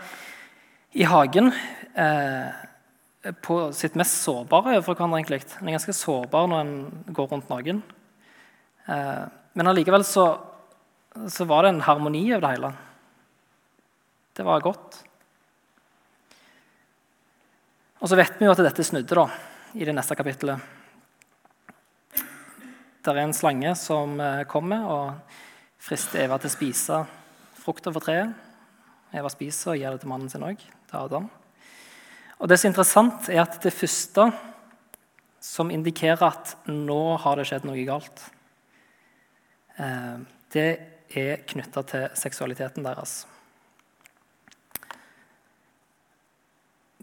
i 0.96 1.06
hagen 1.08 1.50
eh, 1.50 2.52
på 3.42 3.56
sitt 3.74 3.96
mest 3.98 4.20
sårbare 4.22 4.76
overfor 4.76 4.94
hverandre. 4.94 5.18
egentlig. 5.20 5.42
En 5.58 5.68
er 5.68 5.76
ganske 5.76 5.96
sårbar 5.96 6.46
når 6.50 6.62
en 6.62 6.76
går 7.16 7.32
rundt 7.32 7.50
naken. 7.50 7.82
Eh, 8.86 9.24
men 9.58 9.72
allikevel 9.72 10.04
så, 10.06 10.28
så, 11.26 11.48
var 11.48 11.66
det 11.66 11.74
en 11.74 11.82
harmoni 11.88 12.22
over 12.30 12.44
det 12.44 12.54
hele. 12.54 12.72
Det 14.36 14.46
var 14.46 14.62
godt. 14.62 15.02
Og 17.98 18.08
så 18.08 18.18
vet 18.18 18.38
vi 18.38 18.46
jo 18.46 18.54
at 18.54 18.62
dette 18.62 18.86
snudde 18.86 19.18
da, 19.18 19.26
i 19.74 19.84
det 19.88 19.94
neste 19.96 20.14
kapittelet. 20.14 20.74
Det 23.02 23.14
er 23.14 23.22
en 23.22 23.34
slange 23.34 23.74
som 23.78 24.18
eh, 24.20 24.46
kommer 24.50 24.86
og 24.90 25.36
frister 25.82 26.24
Eva 26.24 26.38
til 26.38 26.50
å 26.50 26.54
spise 26.54 27.04
frukta 27.62 27.90
fra 27.94 28.02
treet. 28.02 28.45
Eva 29.16 29.30
spiser 29.32 29.72
og 29.72 29.80
gir 29.80 29.94
det 29.94 30.02
til 30.02 30.10
mannen 30.12 30.30
sin 30.32 30.44
òg, 30.44 30.60
til 30.60 30.98
Adam. 30.98 31.28
Og 32.36 32.48
Det 32.48 32.58
som 32.58 32.68
er 32.68 32.72
interessant, 32.74 33.28
er 33.32 33.42
at 33.42 33.60
det 33.62 33.72
første 33.72 34.26
som 35.40 35.70
indikerer 35.70 36.26
at 36.26 36.56
nå 36.68 37.16
har 37.22 37.38
det 37.38 37.46
skjedd 37.48 37.64
noe 37.68 37.84
galt, 37.88 38.24
eh, 39.78 40.18
det 40.52 40.68
er 41.16 41.44
knytta 41.48 41.82
til 41.86 42.08
seksualiteten 42.18 42.84
deres. 42.84 43.24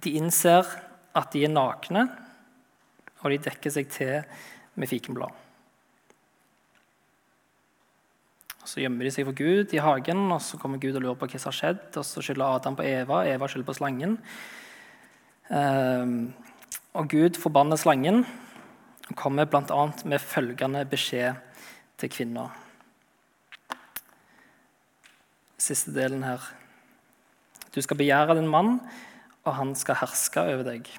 De 0.03 0.17
innser 0.19 0.67
at 1.15 1.31
de 1.31 1.45
er 1.45 1.53
nakne, 1.53 2.07
og 3.23 3.31
de 3.31 3.39
dekker 3.45 3.71
seg 3.71 3.89
til 3.93 4.19
med 4.75 4.91
fikenblad. 4.91 5.42
Så 8.73 8.81
gjemmer 8.81 9.05
de 9.05 9.11
seg 9.13 9.27
for 9.27 9.37
Gud 9.37 9.73
i 9.77 9.81
hagen, 9.85 10.23
og 10.33 10.39
så 10.41 10.57
kommer 10.57 10.79
Gud 10.81 10.95
og 10.97 11.03
lurer 11.03 11.17
på 11.21 11.27
hva 11.29 11.37
som 11.37 11.51
har 11.51 11.57
skjedd. 11.59 11.81
Og 11.93 12.05
så 12.09 12.23
skylder 12.25 12.55
Adam 12.55 12.77
på 12.79 12.85
Eva, 12.89 13.19
Eva 13.29 13.45
skylder 13.45 13.67
på 13.67 13.75
slangen. 13.77 14.15
Ehm, 15.53 16.15
og 16.97 17.11
Gud 17.11 17.37
forbanner 17.37 17.77
slangen 17.77 18.23
og 18.23 19.13
kommer 19.19 19.45
bl.a. 19.45 19.83
med 20.09 20.25
følgende 20.25 20.81
beskjed 20.89 21.37
til 22.01 22.13
kvinna. 22.17 22.47
Siste 25.61 25.93
delen 25.93 26.25
her. 26.25 26.41
Du 27.77 27.81
skal 27.85 28.01
begjære 28.01 28.39
din 28.41 28.49
mann, 28.49 28.79
og 29.45 29.57
han 29.61 29.77
skal 29.77 30.01
herske 30.01 30.49
over 30.49 30.65
deg. 30.71 30.89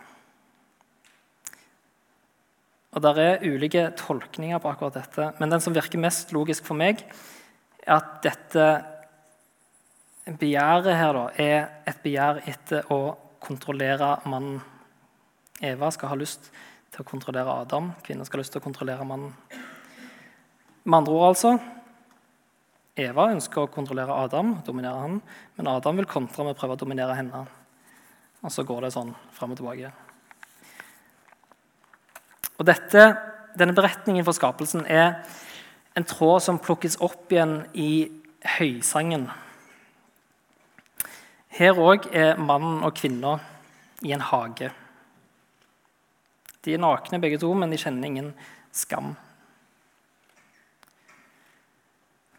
Og 2.95 3.03
Det 3.03 3.19
er 3.19 3.43
ulike 3.43 3.89
tolkninger 3.99 4.63
på 4.63 4.71
akkurat 4.71 5.03
dette, 5.03 5.33
men 5.41 5.51
den 5.51 5.61
som 5.61 5.75
virker 5.75 5.99
mest 5.99 6.31
logisk 6.31 6.71
for 6.71 6.79
meg, 6.79 7.03
at 7.91 8.19
dette 8.25 8.67
begjæret 10.25 10.97
her 10.97 11.17
da, 11.17 11.25
er 11.37 11.67
et 11.89 12.01
begjær 12.05 12.41
etter 12.49 12.87
å 12.93 13.17
kontrollere 13.45 14.17
mannen. 14.31 14.63
Eva 15.65 15.91
skal 15.95 16.11
ha 16.11 16.19
lyst 16.19 16.49
til 16.95 17.05
å 17.05 17.09
kontrollere 17.09 17.53
Adam, 17.65 17.93
kvinnen 18.05 18.27
skal 18.27 18.41
ha 18.41 18.45
lyst 18.45 18.55
til 18.57 18.63
å 18.63 18.65
kontrollere 18.65 19.07
mannen. 19.07 19.35
Med 20.85 20.99
andre 20.99 21.17
ord 21.17 21.31
altså 21.33 21.55
Eva 22.95 23.27
ønsker 23.33 23.65
å 23.65 23.71
kontrollere 23.75 24.15
Adam, 24.15 24.53
dominere 24.67 25.03
han, 25.03 25.21
men 25.57 25.69
Adam 25.71 25.99
vil 25.99 26.07
kontre 26.07 26.45
med 26.47 26.55
å 26.55 26.59
prøve 26.59 26.77
å 26.77 26.81
dominere 26.81 27.17
henne. 27.19 27.41
Og 28.45 28.53
så 28.55 28.63
går 28.67 28.87
det 28.87 28.93
sånn 28.95 29.11
fram 29.35 29.55
og 29.55 29.59
tilbake. 29.59 29.91
Og 32.59 32.69
dette, 32.69 33.07
Denne 33.55 33.71
beretningen 33.71 34.25
for 34.27 34.35
skapelsen 34.35 34.81
er 34.91 35.21
en 35.95 36.07
tråd 36.07 36.43
som 36.43 36.59
plukkes 36.59 36.99
opp 37.05 37.33
igjen 37.33 37.61
i 37.79 38.11
høysangen. 38.59 39.29
Her 41.55 41.79
òg 41.79 42.09
er 42.11 42.41
mannen 42.41 42.83
og 42.83 42.97
kvinna 42.99 43.37
i 44.03 44.11
en 44.15 44.25
hage. 44.27 44.73
De 46.65 46.75
er 46.75 46.83
nakne 46.83 47.21
begge 47.23 47.39
to, 47.39 47.53
men 47.55 47.71
de 47.71 47.79
kjenner 47.79 48.09
ingen 48.09 48.33
skam. 48.75 49.13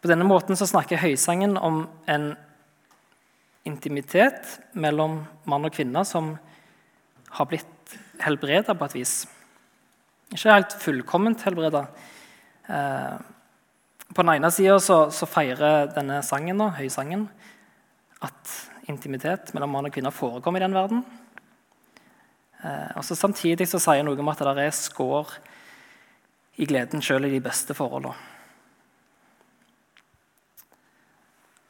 På 0.01 0.09
denne 0.11 0.27
måten 0.27 0.57
så 0.59 0.67
snakker 0.69 1.01
høysangen 1.01 1.55
om 1.57 1.85
en 2.11 2.33
intimitet 3.65 4.59
mellom 4.77 5.21
mann 5.49 5.65
og 5.65 5.73
kvinne 5.73 6.03
som 6.05 6.35
har 7.39 7.47
blitt 7.49 7.95
helbreda 8.21 8.75
på 8.75 8.89
et 8.89 8.97
vis. 8.99 9.15
Ikke 10.35 10.53
helt 10.53 10.75
fullkomment 10.81 11.41
helbreda. 11.47 11.85
Eh, 12.69 13.15
på 14.15 14.23
den 14.23 14.37
ene 14.37 14.51
sida 14.53 14.77
så, 14.79 15.09
så, 15.11 15.27
feirer 15.27 15.89
denne 15.91 16.21
sangen, 16.23 16.61
da, 16.61 16.69
høysangen, 16.77 17.27
at 18.23 18.53
intimitet 18.87 19.51
mellom 19.53 19.73
mann 19.75 19.89
og 19.89 19.93
kvinne 19.93 20.13
forekommer 20.15 20.61
i 20.61 20.65
den 20.65 20.77
verden. 20.77 21.03
Eh, 22.63 22.95
og 22.95 23.03
så 23.03 23.17
Samtidig 23.19 23.67
så 23.67 23.81
sier 23.81 24.05
noe 24.07 24.19
om 24.21 24.31
at 24.31 24.39
det 24.39 24.55
er 24.63 24.77
skår 24.77 25.35
i 26.63 26.69
gleden 26.69 27.03
sjøl 27.03 27.27
i 27.27 27.33
de 27.33 27.43
beste 27.43 27.75
forholdene. 27.75 28.15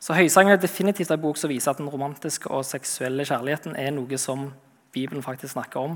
Så 0.06 0.14
Høysangen 0.14 0.54
er 0.54 0.62
definitivt 0.62 1.10
en 1.10 1.22
bok 1.24 1.40
som 1.42 1.50
viser 1.50 1.72
at 1.72 1.80
den 1.82 1.90
romantiske 1.90 2.52
og 2.54 2.62
seksuelle 2.68 3.26
kjærligheten 3.26 3.74
er 3.74 3.90
noe 3.96 4.20
som 4.22 4.52
Bibelen 4.94 5.26
faktisk 5.26 5.56
snakker 5.56 5.82
om. 5.82 5.96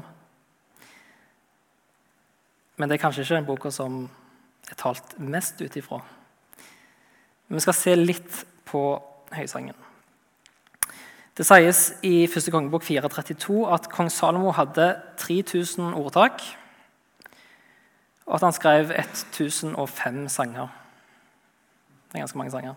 Men 2.80 2.90
det 2.90 2.98
er 2.98 3.04
kanskje 3.04 3.22
ikke 3.22 3.38
den 3.38 3.46
boka 3.46 3.70
som 3.70 4.08
er 4.66 4.80
talt 4.82 5.14
mest 5.22 5.62
ut 5.62 5.78
ifra. 5.78 6.02
Men 7.50 7.58
vi 7.58 7.66
skal 7.66 7.78
se 7.78 7.96
litt 7.98 8.44
på 8.70 8.82
Høysangen. 9.34 9.78
Det 11.38 11.46
sies 11.48 11.94
i 12.04 12.26
1. 12.28 12.50
kongebok 12.52 12.84
432 12.84 13.62
at 13.74 13.88
kong 13.90 14.10
Salomo 14.12 14.52
hadde 14.54 14.92
3000 15.18 15.96
ordtak, 15.98 16.44
og 18.28 18.36
at 18.38 18.46
han 18.46 18.54
skrev 18.54 18.92
1005 18.92 20.28
sanger. 20.30 20.68
Det 22.10 22.20
er 22.20 22.26
ganske 22.26 22.38
mange 22.38 22.54
sanger. 22.54 22.76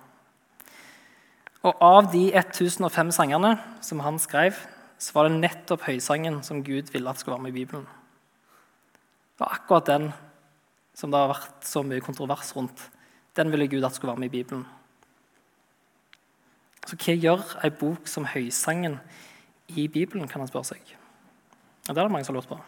Og 1.63 1.83
av 1.85 2.09
de 2.15 2.31
1005 2.31 3.13
sangene 3.13 3.57
som 3.85 4.01
han 4.01 4.19
skrev, 4.23 4.57
så 4.99 5.13
var 5.17 5.29
det 5.29 5.41
nettopp 5.43 5.85
høysangen 5.89 6.41
som 6.47 6.63
Gud 6.65 6.95
ville 6.95 7.11
at 7.11 7.21
skulle 7.21 7.37
være 7.37 7.49
med 7.49 7.53
i 7.53 7.61
Bibelen. 7.61 7.85
Det 7.85 9.45
var 9.45 9.59
akkurat 9.59 9.91
den 9.91 10.13
som 10.95 11.11
det 11.11 11.21
har 11.21 11.33
vært 11.35 11.67
så 11.67 11.83
mye 11.83 12.05
kontrovers 12.05 12.55
rundt. 12.57 12.79
Den 13.37 13.51
ville 13.51 13.69
Gud 13.69 13.85
at 13.85 13.95
skulle 13.95 14.13
være 14.13 14.21
med 14.21 14.31
i 14.31 14.37
Bibelen. 14.37 14.67
Så 16.87 16.99
hva 16.99 17.15
gjør 17.15 17.57
ei 17.65 17.71
bok 17.71 18.09
som 18.11 18.27
Høysangen 18.27 18.99
i 19.73 19.87
Bibelen, 19.89 20.29
kan 20.29 20.43
han 20.43 20.51
spørre 20.51 20.75
seg. 20.75 20.95
Og 21.89 21.95
Det 21.95 21.99
er 21.99 22.03
det 22.03 22.13
mange 22.13 22.27
som 22.27 22.35
har 22.35 22.43
lurt 22.43 22.51
på. 22.51 22.59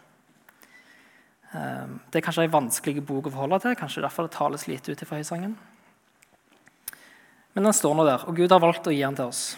Ehm, 1.54 2.00
det 2.11 2.18
er 2.18 2.25
kanskje 2.26 2.47
ei 2.47 2.52
vanskelig 2.52 3.04
bok 3.06 3.28
å 3.28 3.35
forholde 3.35 3.61
til, 3.62 3.76
kanskje 3.78 4.02
derfor 4.02 4.26
det 4.26 4.37
tales 4.37 4.66
lite 4.66 4.92
ut 4.92 5.04
fra 5.06 5.18
Høysangen. 5.21 5.56
Men 7.54 7.68
den 7.68 7.76
står 7.76 7.94
nå 7.94 8.06
der, 8.06 8.25
og 8.26 8.37
Gud 8.37 8.50
har 8.50 8.62
valgt 8.62 8.88
å 8.90 8.94
gi 8.94 9.04
den 9.04 9.14
til 9.18 9.30
oss. 9.30 9.56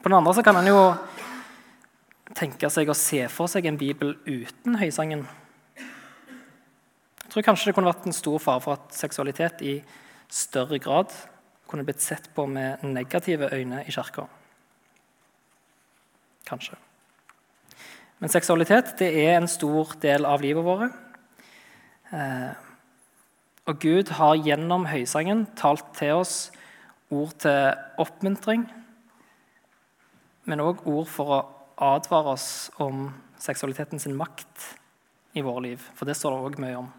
På 0.00 0.08
den 0.08 0.18
andre 0.18 0.32
så 0.34 0.44
kan 0.44 0.56
en 0.56 0.70
jo 0.70 0.80
tenke 2.34 2.70
seg 2.72 2.88
å 2.88 2.96
se 2.96 3.26
for 3.28 3.50
seg 3.50 3.66
en 3.68 3.78
bibel 3.78 4.14
uten 4.24 4.78
høysangen. 4.80 5.26
Tror 7.32 7.44
kanskje 7.46 7.70
det 7.70 7.76
kunne 7.78 7.88
vært 7.88 8.04
en 8.04 8.12
stor 8.12 8.40
fare 8.44 8.60
for 8.60 8.76
at 8.76 8.92
seksualitet 8.92 9.62
i 9.64 9.78
større 10.28 10.76
grad 10.84 11.14
kunne 11.64 11.86
blitt 11.88 12.04
sett 12.04 12.28
på 12.36 12.44
med 12.44 12.82
negative 12.84 13.48
øyne 13.56 13.80
i 13.88 13.94
kirka. 13.94 14.26
Kanskje. 16.44 16.76
Men 18.20 18.28
seksualitet 18.28 18.92
det 19.00 19.08
er 19.24 19.38
en 19.38 19.48
stor 19.48 19.96
del 20.04 20.28
av 20.28 20.44
livet 20.44 20.66
vårt. 20.66 20.92
Eh, 22.12 22.52
og 23.64 23.80
Gud 23.80 24.12
har 24.20 24.36
gjennom 24.36 24.84
høysangen 24.92 25.46
talt 25.56 25.88
til 25.96 26.20
oss 26.20 26.36
ord 27.08 27.32
til 27.40 27.72
oppmuntring, 28.02 28.66
men 30.44 30.60
òg 30.60 30.84
ord 30.84 31.08
for 31.08 31.32
å 31.32 31.42
advare 31.96 32.36
oss 32.36 32.48
om 32.82 33.06
seksualiteten 33.40 34.02
sin 34.02 34.18
makt 34.18 34.74
i 35.32 35.44
våre 35.44 35.70
liv. 35.70 35.92
For 35.96 36.04
det 36.04 36.18
står 36.18 36.36
det 36.36 36.50
òg 36.50 36.60
mye 36.60 36.82
om. 36.82 36.98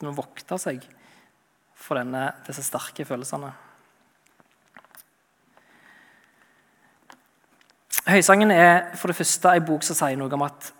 At 0.00 0.06
vi 0.08 0.16
vokter 0.16 0.56
seg 0.56 0.84
for 1.76 2.00
denne, 2.00 2.30
disse 2.46 2.64
sterke 2.64 3.04
følelsene. 3.04 3.50
Høysangen 8.08 8.50
er 8.50 8.94
for 8.96 9.12
det 9.12 9.18
første 9.20 9.52
en 9.54 9.66
bok 9.68 9.84
som 9.84 9.98
sier 9.98 10.16
noe 10.16 10.32
om 10.32 10.46
at 10.46 10.70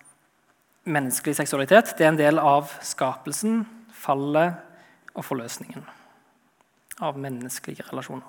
menneskelig 0.89 1.37
seksualitet 1.37 1.93
er 2.01 2.09
en 2.09 2.19
del 2.19 2.41
av 2.41 2.73
skapelsen, 2.81 3.67
fallet 3.93 4.57
og 5.13 5.27
forløsningen 5.29 5.85
av 7.05 7.21
menneskelige 7.21 7.85
relasjoner. 7.91 8.25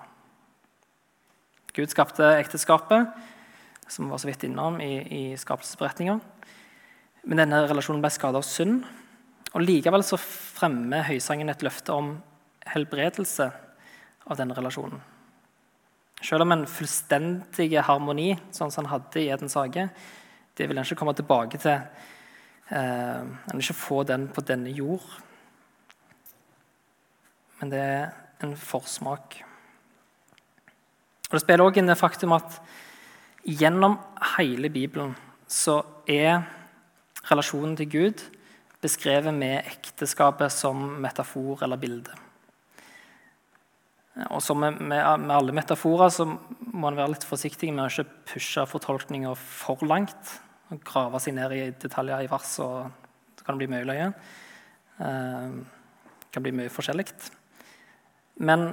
Gud 1.71 1.87
skapte 1.91 2.33
ekteskapet, 2.35 3.07
som 3.87 4.11
var 4.11 4.19
så 4.19 4.27
vidt 4.27 4.43
innom 4.43 4.81
i, 4.83 4.91
i 5.07 5.23
skapelsesberetninga. 5.39 6.19
Men 7.23 7.43
denne 7.43 7.63
relasjonen 7.69 8.03
ble 8.03 8.11
skada 8.11 8.41
av 8.41 8.47
synd. 8.47 8.83
Og 9.51 9.65
Likevel 9.65 10.03
så 10.07 10.19
fremmer 10.19 11.07
høysangen 11.09 11.51
et 11.51 11.63
løfte 11.65 11.91
om 11.95 12.13
helbredelse 12.71 13.49
av 14.29 14.39
denne 14.39 14.55
relasjonen. 14.55 15.01
Selv 16.21 16.45
om 16.45 16.53
en 16.53 16.67
fullstendig 16.69 17.71
harmoni, 17.87 18.35
sånn 18.53 18.71
som 18.71 18.85
han 18.85 18.93
hadde 18.93 19.23
i 19.23 19.29
Edens 19.33 19.57
hage, 19.57 19.87
det 20.55 20.67
vil 20.69 20.77
en 20.77 20.85
ikke 20.85 20.99
komme 20.99 21.15
tilbake 21.17 21.59
til. 21.59 21.81
Eh, 22.69 23.21
en 23.25 23.55
vil 23.55 23.63
ikke 23.65 23.79
få 23.81 24.03
den 24.07 24.27
på 24.31 24.43
denne 24.45 24.71
jord. 24.71 25.07
Men 27.59 27.73
det 27.73 27.81
er 27.81 28.11
en 28.45 28.53
forsmak. 28.55 29.41
Og 31.29 31.33
Det 31.35 31.41
spiller 31.41 31.65
også 31.65 31.81
inn 31.81 31.89
det 31.89 31.97
faktum 31.97 32.33
at 32.35 32.59
gjennom 33.47 33.97
hele 34.35 34.69
Bibelen 34.69 35.15
så 35.47 35.81
er 36.07 36.43
relasjonen 37.31 37.75
til 37.79 37.89
Gud 37.89 38.23
beskrevet 38.81 39.33
med 39.33 39.61
ekteskapet 39.69 40.53
som 40.53 40.79
metafor 41.01 41.63
eller 41.63 41.79
bilde. 41.81 42.13
Og 44.27 44.41
som 44.43 44.59
med, 44.59 44.81
med, 44.81 45.31
alle 45.31 45.55
metaforer 45.55 46.11
så 46.11 46.25
må 46.27 46.89
en 46.89 46.97
være 46.97 47.13
litt 47.13 47.27
forsiktig 47.27 47.71
med 47.71 47.85
å 47.85 47.91
ikke 47.91 48.33
pushe 48.33 48.65
fortolkninga 48.67 49.31
for 49.39 49.85
langt. 49.87 50.33
og 50.69 50.81
Grave 50.87 51.21
seg 51.23 51.37
ned 51.37 51.55
i 51.55 51.63
detaljer 51.79 52.25
i 52.25 52.31
vers, 52.31 52.57
og 52.63 52.89
så 53.39 53.47
kan 53.47 53.59
bli 53.59 53.69
mye 53.71 53.87
løye. 53.87 54.09
Det 54.97 56.33
kan 56.35 56.43
bli 56.43 56.53
mye 56.59 56.73
forskjellig. 56.73 57.07
Men 58.43 58.71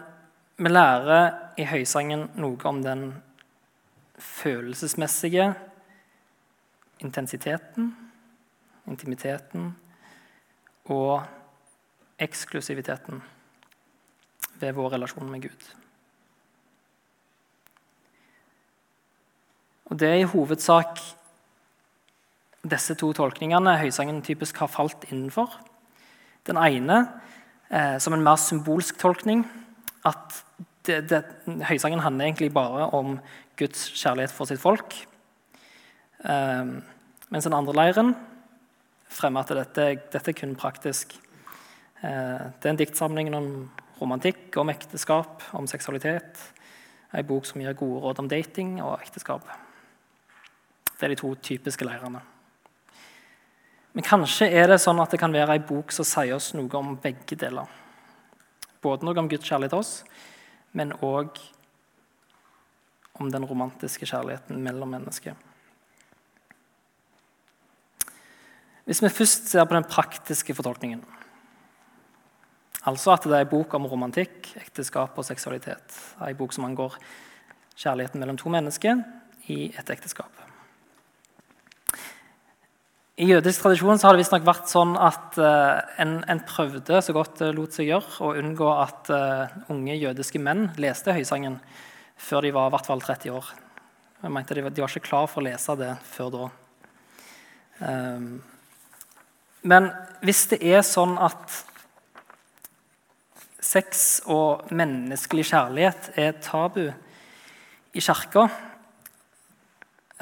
vi 0.59 0.73
lærer 0.73 1.55
i 1.61 1.69
Høysangen 1.71 2.31
noe 2.41 2.59
om 2.67 2.83
den 2.83 3.11
følelsesmessige 4.19 5.53
intensiteten, 6.99 7.93
intimiteten 8.91 9.77
og 10.89 11.23
eksklusiviteten 12.19 13.21
ved 14.59 14.75
vår 14.75 14.97
relasjon 14.97 15.31
med 15.31 15.45
Gud. 15.47 15.69
Og 19.89 19.97
Det 19.99 20.09
er 20.09 20.21
i 20.21 20.29
hovedsak 20.29 21.01
disse 22.69 22.95
to 22.99 23.13
tolkningene 23.17 23.79
Høysangen 23.81 24.21
typisk 24.23 24.59
har 24.61 24.69
falt 24.69 25.07
innenfor. 25.09 25.49
Den 26.47 26.59
ene 26.61 26.99
eh, 27.71 27.97
som 28.03 28.13
en 28.13 28.25
mer 28.25 28.37
symbolsk 28.37 28.99
tolkning 29.01 29.47
at 30.09 30.43
det, 30.89 31.03
det, 31.11 31.23
Høysangen 31.69 32.01
handler 32.01 32.29
egentlig 32.29 32.53
bare 32.53 32.91
om 32.97 33.19
Guds 33.57 33.89
kjærlighet 33.97 34.33
for 34.33 34.49
sitt 34.49 34.61
folk. 34.61 34.95
Eh, 36.25 36.75
mens 37.29 37.49
den 37.49 37.57
andre 37.57 37.77
leiren 37.77 38.15
fremmer 39.09 39.45
at 39.45 39.55
dette, 39.57 39.89
dette 40.13 40.33
er 40.33 40.37
kun 40.37 40.55
praktisk. 40.59 41.15
Eh, 42.03 42.45
det 42.61 42.69
er 42.69 42.73
en 42.73 42.81
diktsamling 42.81 43.33
om 43.35 43.51
romantikk, 43.99 44.57
om 44.61 44.71
ekteskap, 44.71 45.43
om 45.59 45.67
seksualitet. 45.71 46.39
Ei 47.17 47.25
bok 47.27 47.47
som 47.49 47.63
gir 47.63 47.77
gode 47.79 48.03
råd 48.05 48.23
om 48.23 48.29
dating 48.31 48.79
og 48.85 48.99
ekteskap. 49.01 49.47
Det 50.99 51.07
er 51.07 51.15
de 51.15 51.21
to 51.21 51.33
typiske 51.43 51.87
leirene. 51.87 52.21
Men 53.97 54.05
kanskje 54.07 54.51
er 54.53 54.69
det 54.71 54.81
sånn 54.83 55.01
at 55.03 55.11
det 55.11 55.21
kan 55.23 55.35
være 55.35 55.57
ei 55.57 55.63
bok 55.65 55.91
som 55.95 56.07
sier 56.07 56.37
oss 56.37 56.53
noe 56.55 56.71
om 56.79 56.97
begge 57.03 57.39
deler. 57.39 57.67
Både 58.85 59.07
noe 59.07 59.19
om 59.19 59.31
Guds 59.31 59.49
kjærlighet 59.49 59.75
til 59.75 59.83
oss, 59.83 59.93
men 60.77 60.93
òg 61.03 61.41
om 63.19 63.31
den 63.33 63.47
romantiske 63.49 64.07
kjærligheten 64.07 64.61
mellom 64.63 64.93
mennesker. 64.95 65.35
Hvis 68.89 69.03
vi 69.05 69.13
først 69.13 69.51
ser 69.53 69.67
på 69.69 69.77
den 69.77 69.85
praktiske 69.85 70.55
fortolkningen 70.57 71.05
Altså 72.89 73.13
at 73.13 73.27
det 73.27 73.35
er 73.37 73.45
en 73.45 73.51
bok 73.51 73.75
om 73.77 73.85
romantikk, 73.91 74.55
ekteskap 74.57 75.19
og 75.19 75.27
seksualitet. 75.27 75.93
En 76.25 76.37
bok 76.39 76.55
som 76.57 76.65
angår 76.65 76.95
kjærligheten 77.77 78.23
mellom 78.23 78.39
to 78.41 78.49
mennesker 78.49 79.03
i 79.53 79.67
et 79.77 79.91
ekteskap. 79.93 80.33
I 83.19 83.27
jødisk 83.29 83.61
tradisjon 83.61 83.99
har 83.99 84.15
det 84.15 84.23
visstnok 84.23 84.47
vært 84.47 84.71
sånn 84.71 84.95
at 84.95 85.37
uh, 85.43 85.83
en, 86.01 86.21
en, 86.31 86.41
prøvde 86.47 87.03
så 87.03 87.13
godt 87.13 87.41
det 87.43 87.51
lot 87.57 87.75
seg 87.75 87.91
gjøre 87.91 88.23
å 88.25 88.35
unngå 88.39 88.69
at 88.73 89.11
uh, 89.11 89.57
unge 89.75 89.99
jødiske 89.99 90.41
menn 90.41 90.69
leste 90.79 91.13
Høysangen 91.17 91.59
før 92.17 92.47
de 92.47 92.55
var 92.55 92.71
i 92.71 92.77
hvert 92.77 92.89
fall 92.89 93.03
30 93.03 93.35
år. 93.35 93.51
Jeg 94.23 94.33
mente 94.33 94.55
de, 94.55 94.65
de 94.71 94.85
var 94.85 94.95
ikke 94.95 95.11
klar 95.11 95.27
for 95.29 95.43
å 95.43 95.49
lese 95.51 95.77
det 95.83 95.97
før 96.15 96.31
da. 96.37 96.47
Um, 97.83 98.31
men 99.63 99.91
hvis 100.23 100.47
det 100.53 100.61
er 100.63 100.85
sånn 100.87 101.17
at 101.19 101.57
sex 103.69 104.21
og 104.31 104.71
menneskelig 104.75 105.49
kjærlighet 105.51 106.11
er 106.19 106.37
tabu 106.43 106.87
i 106.89 108.03
kirka, 108.03 108.47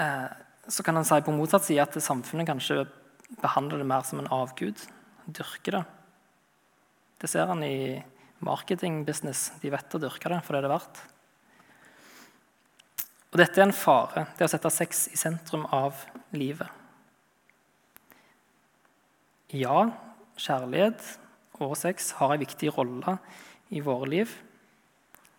eh, 0.01 0.29
så 0.69 0.83
kan 0.83 0.97
en 0.97 1.07
si 1.07 1.21
på 1.23 1.35
motsatt 1.35 1.67
side 1.67 1.85
at 1.85 1.99
samfunnet 2.03 2.49
kanskje 2.49 2.87
behandler 3.43 3.83
det 3.83 3.89
mer 3.89 4.07
som 4.07 4.23
en 4.23 4.33
avgud. 4.33 4.81
Dyrker 5.27 5.79
det. 5.79 5.85
Det 7.21 7.31
ser 7.31 7.51
en 7.51 7.63
i 7.65 8.03
marketingbusiness. 8.45 9.53
De 9.63 9.71
vet 9.73 9.95
å 9.95 10.01
dyrke 10.01 10.33
det 10.33 10.41
for 10.45 10.55
det 10.55 10.63
er 10.63 10.67
det 10.67 10.75
verdt. 10.75 11.05
Og 13.33 13.41
dette 13.43 13.61
er 13.61 13.67
en 13.67 13.77
fare, 13.77 14.27
det 14.39 14.47
å 14.47 14.51
sette 14.51 14.71
sex 14.73 15.07
i 15.13 15.19
sentrum 15.21 15.67
av 15.75 16.07
livet. 16.33 16.86
Ja, 19.55 19.93
kjærlighet 20.43 21.05
og 21.63 21.77
sex 21.79 22.11
har 22.19 22.35
en 22.35 22.43
viktig 22.43 22.73
rolle 22.75 23.19
i 23.71 23.83
våre 23.85 24.09
liv. 24.11 24.33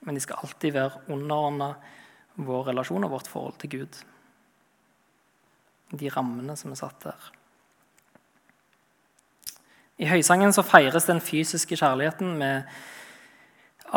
Men 0.05 0.15
de 0.15 0.21
skal 0.23 0.39
alltid 0.43 0.75
være 0.77 1.01
underordna 1.11 1.73
vår 2.37 2.69
relasjon 2.69 3.03
og 3.03 3.11
vårt 3.17 3.27
forhold 3.27 3.57
til 3.59 3.73
Gud. 3.73 3.99
De 5.91 6.11
rammene 6.13 6.55
som 6.59 6.71
er 6.71 6.79
satt 6.79 7.03
der. 7.03 7.31
I 9.97 10.07
høysangen 10.07 10.53
så 10.53 10.63
feires 10.63 11.09
den 11.09 11.19
fysiske 11.23 11.75
kjærligheten 11.75 12.37
med 12.37 12.69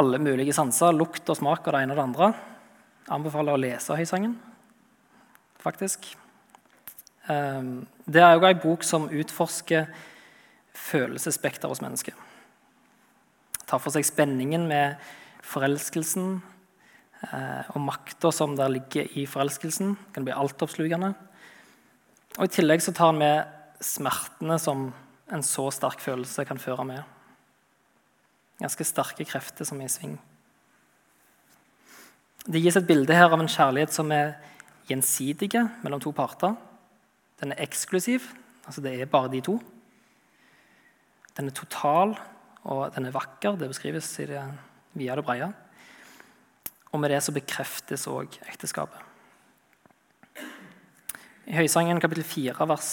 alle 0.00 0.18
mulige 0.22 0.54
sanser, 0.56 0.94
lukt 0.96 1.28
og 1.28 1.38
smak 1.38 1.66
og 1.66 1.74
det 1.74 1.82
ene 1.84 1.94
og 1.94 2.00
det 2.00 2.06
andre. 2.08 2.32
Jeg 3.04 3.14
anbefaler 3.18 3.54
å 3.54 3.60
lese 3.60 3.98
høysangen, 3.98 4.38
faktisk. 5.60 6.14
Ehm, 7.28 7.86
det 8.06 8.22
er 8.22 8.36
jo 8.36 8.46
ei 8.48 8.56
bok 8.58 8.84
som 8.86 9.10
utforsker 9.10 9.90
følelsesspekter 10.76 11.68
hos 11.68 11.82
mennesket. 11.84 12.14
Tar 13.66 13.82
for 13.82 13.92
seg 13.94 14.06
spenningen 14.06 14.64
med 14.70 14.96
forelskelsen 15.46 16.40
eh, 17.28 17.68
og 17.74 17.82
makta 17.84 18.32
som 18.34 18.56
der 18.58 18.72
ligger 18.72 19.10
i 19.18 19.26
forelskelsen. 19.28 19.94
Det 19.94 20.16
kan 20.16 20.26
bli 20.26 20.34
altoppslukende. 20.34 21.12
Og 22.38 22.46
I 22.46 22.54
tillegg 22.54 22.82
så 22.82 22.94
tar 22.96 23.12
han 23.12 23.20
med 23.20 23.84
smertene 23.84 24.58
som 24.60 24.90
en 25.30 25.44
så 25.46 25.68
sterk 25.74 26.02
følelse 26.02 26.44
kan 26.48 26.58
føre 26.58 26.86
med. 26.86 27.02
Ganske 28.60 28.84
sterke 28.84 29.24
krefter 29.24 29.68
som 29.68 29.80
er 29.80 29.88
i 29.88 29.92
sving. 29.92 30.18
Det 32.50 32.60
gis 32.62 32.76
et 32.76 32.88
bilde 32.88 33.14
her 33.14 33.30
av 33.30 33.40
en 33.40 33.50
kjærlighet 33.50 33.92
som 33.94 34.10
er 34.12 34.34
gjensidige 34.88 35.62
mellom 35.84 36.00
to 36.02 36.12
parter. 36.16 36.56
Den 37.40 37.52
er 37.52 37.62
eksklusiv, 37.64 38.20
altså 38.66 38.82
det 38.84 38.94
er 39.00 39.08
bare 39.10 39.30
de 39.32 39.40
to. 39.40 39.56
Den 41.36 41.48
er 41.48 41.56
total, 41.56 42.14
og 42.68 42.90
den 42.94 43.06
er 43.08 43.14
vakker. 43.14 43.56
Det 43.56 43.70
beskrives 43.70 44.12
det 44.16 44.42
via 44.98 45.16
og 45.16 45.24
breie. 45.24 45.52
Og 46.90 47.00
med 47.00 47.12
det 47.12 47.22
så 47.22 47.32
bekreftes 47.32 48.08
òg 48.10 48.34
ekteskapet. 48.50 49.06
I 51.50 51.56
Høysangen 51.56 51.98
kapittel 52.02 52.26
4, 52.26 52.66
vers 52.68 52.90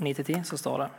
9-10, 0.00 0.44
så 0.48 0.56
står 0.60 0.84
det 0.84 0.90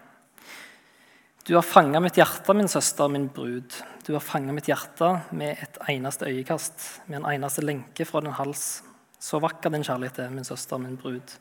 Du 1.48 1.54
har 1.56 1.66
fanga 1.66 2.02
mitt 2.04 2.18
hjerte, 2.20 2.54
min 2.54 2.68
søster, 2.68 3.08
min 3.08 3.30
brud. 3.34 3.78
Du 4.06 4.12
har 4.14 4.22
fanga 4.22 4.54
mitt 4.54 4.68
hjerte 4.68 5.14
med 5.32 5.62
et 5.64 5.80
eneste 5.90 6.28
øyekast, 6.28 7.08
med 7.08 7.22
en 7.22 7.30
eneste 7.32 7.64
lenke 7.64 8.06
fra 8.06 8.22
din 8.22 8.36
hals. 8.36 8.84
Så 9.20 9.40
vakker 9.42 9.72
din 9.74 9.86
kjærlighet 9.86 10.20
er, 10.20 10.34
min 10.34 10.46
søster, 10.46 10.78
min 10.78 10.98
brud. 10.98 11.38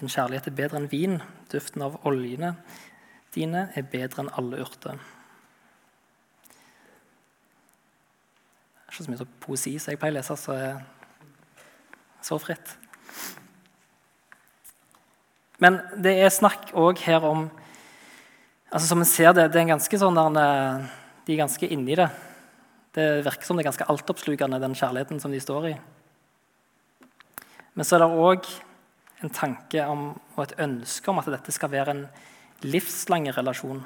Din 0.00 0.08
kjærlighet 0.08 0.46
er 0.48 0.56
bedre 0.56 0.80
enn 0.80 0.90
vin, 0.90 1.18
duften 1.52 1.84
av 1.84 1.98
oljene 2.08 2.54
dine 3.34 3.68
er 3.78 3.86
bedre 3.86 4.24
enn 4.24 4.32
alle 4.38 4.58
urter. 4.64 4.98
Det 8.74 8.86
er 8.88 8.94
ikke 8.94 9.04
så 9.06 9.12
mye 9.12 9.26
poesi 9.44 9.74
som 9.78 9.92
jeg 9.92 10.00
pleier 10.00 10.16
å 10.16 10.18
lese, 10.18 10.36
så 10.40 10.56
er 10.56 10.80
så 12.26 12.38
fritt. 12.42 12.72
Men 15.60 15.78
det 16.00 16.16
er 16.24 16.32
snakk 16.32 16.72
òg 16.78 16.98
her 17.04 17.24
om 17.28 17.50
altså 18.70 18.86
Som 18.86 19.00
vi 19.02 19.06
ser 19.10 19.32
det, 19.34 19.48
det 19.50 19.60
er 19.60 19.72
ganske 19.72 19.98
sånn 19.98 20.14
der, 20.14 20.36
eh, 20.40 20.86
De 21.26 21.32
er 21.32 21.42
ganske 21.42 21.66
inni 21.66 21.96
det. 21.98 22.08
Det 22.94 23.24
virker 23.24 23.44
som 23.44 23.56
det 23.56 23.64
er 23.64 23.70
ganske 23.70 23.86
altoppslukende, 23.90 24.60
den 24.60 24.74
kjærligheten 24.74 25.20
som 25.20 25.30
de 25.30 25.40
står 25.40 25.66
i. 25.72 25.74
Men 27.74 27.84
så 27.84 27.96
er 27.96 27.98
det 28.04 28.14
òg 28.14 28.46
en 29.20 29.32
tanke 29.32 29.84
om, 29.84 30.12
og 30.36 30.44
et 30.44 30.56
ønske 30.64 31.10
om 31.12 31.20
at 31.20 31.28
dette 31.32 31.52
skal 31.52 31.72
være 31.72 31.94
en 31.94 32.04
livslange 32.64 33.34
relasjon. 33.36 33.82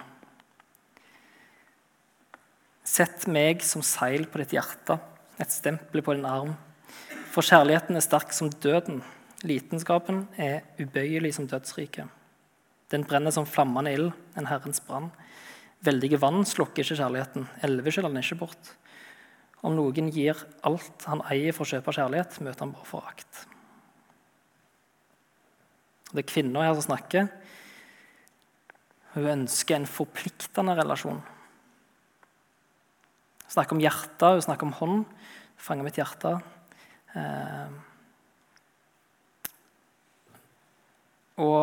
Sett 2.85 3.27
meg 3.31 3.65
som 3.65 3.83
seil 3.83 4.29
på 4.31 4.43
ditt 4.43 4.55
hjerte, 4.55 4.99
et 5.41 5.51
stempel 5.51 6.05
på 6.05 6.15
din 6.15 6.29
arm. 6.29 6.53
For 7.35 7.43
kjærligheten 7.43 7.99
er 7.99 8.05
sterk 8.05 8.35
som 8.37 8.53
døden. 8.63 9.01
Litenskapen 9.43 10.27
er 10.39 10.63
ubøyelig 10.79 11.35
som 11.39 11.49
dødsriket. 11.51 12.07
Den 12.93 13.07
brenner 13.09 13.35
som 13.35 13.49
flammende 13.49 13.95
ild, 13.97 14.13
en 14.39 14.47
Herrens 14.47 14.83
brann. 14.85 15.11
Veldige 15.85 16.21
vann 16.23 16.45
slukker 16.47 16.85
ikke 16.85 17.01
kjærligheten. 17.01 17.49
Elver 17.67 17.93
skiller 17.93 18.13
den 18.13 18.23
ikke 18.23 18.39
bort. 18.45 18.71
Om 19.65 19.75
noen 19.79 20.13
gir 20.13 20.39
alt 20.63 21.09
han 21.09 21.25
eier 21.33 21.57
for 21.57 21.65
å 21.65 21.73
kjøpe 21.73 21.97
kjærlighet, 21.97 22.39
møter 22.45 22.67
han 22.67 22.77
bare 22.77 22.89
forakt. 22.89 23.45
Det 26.15 26.23
er 26.23 26.31
kvinner 26.31 26.63
her 26.63 26.77
som 26.79 26.87
snakker. 26.87 27.27
Hun 29.17 29.31
ønsker 29.33 29.81
en 29.81 29.89
forpliktende 29.91 30.77
relasjon. 30.79 31.19
Hun 33.43 33.51
snakker 33.51 33.75
om 33.75 33.83
hjertet, 33.83 34.37
hun 34.37 34.45
snakker 34.47 34.69
om 34.69 34.77
hånd. 34.79 35.03
Fanger 35.59 35.87
mitt 35.87 35.99
hjerte. 35.99 36.37
Eh, 37.19 37.75
og 41.43 41.63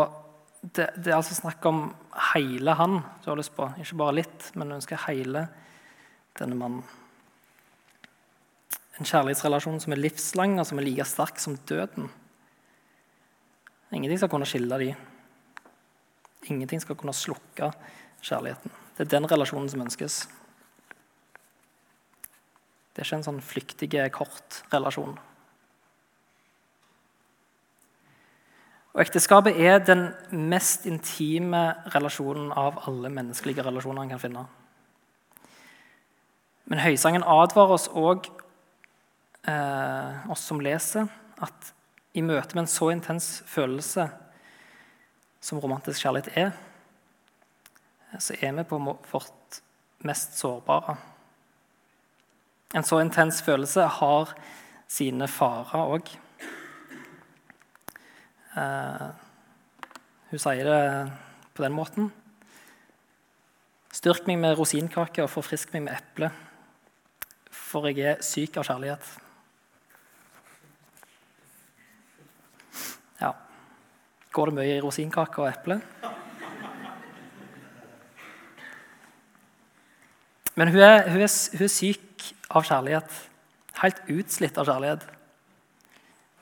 det, 0.62 0.92
det, 1.00 1.10
er 1.10 1.18
altså 1.18 1.36
snakk 1.38 1.66
om 1.68 1.86
hele 2.34 2.76
han 2.76 3.00
du 3.24 3.32
har 3.32 3.40
lyst 3.40 3.56
på. 3.56 3.72
Ikke 3.80 4.00
bare 4.04 4.20
litt, 4.20 4.52
men 4.56 4.68
du 4.68 4.78
ønsker 4.82 5.06
hele 5.08 5.48
denne 6.40 6.60
mannen. 6.60 6.84
En 9.00 9.08
kjærlighetsrelasjon 9.08 9.80
som 9.82 9.96
er 9.96 10.04
livslang, 10.04 10.60
og 10.60 10.68
som 10.68 10.80
er 10.80 10.86
like 10.86 11.08
sterk 11.08 11.40
som 11.42 11.56
døden. 11.70 12.12
Ingenting 13.92 14.20
skal 14.20 14.30
kunne 14.32 14.48
skille 14.48 14.78
de. 14.80 14.94
Ingenting 16.48 16.82
skal 16.82 16.96
kunne 16.96 17.14
slukke 17.14 17.72
kjærligheten. 18.22 18.72
Det 18.98 19.06
er 19.06 19.18
den 19.18 19.32
relasjonen 19.32 19.70
som 19.70 19.82
ønskes. 19.82 20.22
Det 22.92 23.02
er 23.02 23.08
ikke 23.08 23.20
en 23.22 23.28
sånn 23.28 23.44
flyktig, 23.44 23.92
kort 24.16 24.64
relasjon. 24.74 25.18
Og 28.92 29.02
Ekteskapet 29.06 29.56
er 29.56 29.80
den 29.80 30.10
mest 30.52 30.86
intime 30.90 31.62
relasjonen 31.94 32.52
av 32.52 32.82
alle 32.88 33.12
menneskelige 33.14 33.64
relasjoner 33.64 34.04
en 34.04 34.12
kan 34.12 34.20
finne. 34.20 34.44
Men 36.68 36.84
Høysangen 36.84 37.24
advarer 37.24 37.78
oss 37.78 37.88
òg, 37.88 38.28
eh, 39.48 40.30
oss 40.32 40.44
som 40.44 40.60
leser, 40.60 41.08
at 41.42 41.74
i 42.14 42.24
møte 42.26 42.56
med 42.56 42.66
en 42.66 42.72
så 42.72 42.90
intens 42.92 43.30
følelse 43.48 44.08
som 45.42 45.62
romantisk 45.64 46.04
kjærlighet 46.04 46.38
er, 46.38 46.52
så 48.20 48.36
er 48.42 48.54
vi 48.58 48.68
på 48.68 48.80
vårt 48.82 49.62
mest 50.06 50.38
sårbare. 50.40 50.98
En 52.76 52.84
så 52.84 53.00
intens 53.04 53.42
følelse 53.44 53.88
har 54.00 54.36
sine 54.92 55.28
farer 55.32 55.96
òg. 55.96 56.12
Uh, 58.52 59.12
hun 60.32 60.40
sier 60.40 60.68
det 60.68 60.82
på 61.56 61.64
den 61.64 61.76
måten. 61.76 62.12
Styrk 63.92 64.28
meg 64.28 64.40
med 64.40 64.56
rosinkake 64.60 65.24
og 65.24 65.32
forfrisk 65.32 65.74
meg 65.76 65.86
med 65.88 65.98
eple, 66.00 66.32
for 67.52 67.88
jeg 67.92 68.16
er 68.16 68.24
syk 68.24 68.60
av 68.60 68.68
kjærlighet. 68.68 69.10
Ja. 73.20 73.34
Går 74.32 74.48
det 74.48 74.56
mye 74.56 74.76
i 74.78 74.82
rosinkake 74.84 75.42
og 75.44 75.50
eple? 75.50 75.82
Men 80.56 80.72
hun 80.72 80.80
er, 80.80 81.10
hun, 81.10 81.22
er, 81.22 81.32
hun 81.58 81.66
er, 81.66 81.72
syk 81.72 82.28
av 82.52 82.64
kjærlighet. 82.68 83.18
Helt 83.82 84.00
utslitt 84.12 84.60
av 84.62 84.68
kjærlighet. 84.70 85.04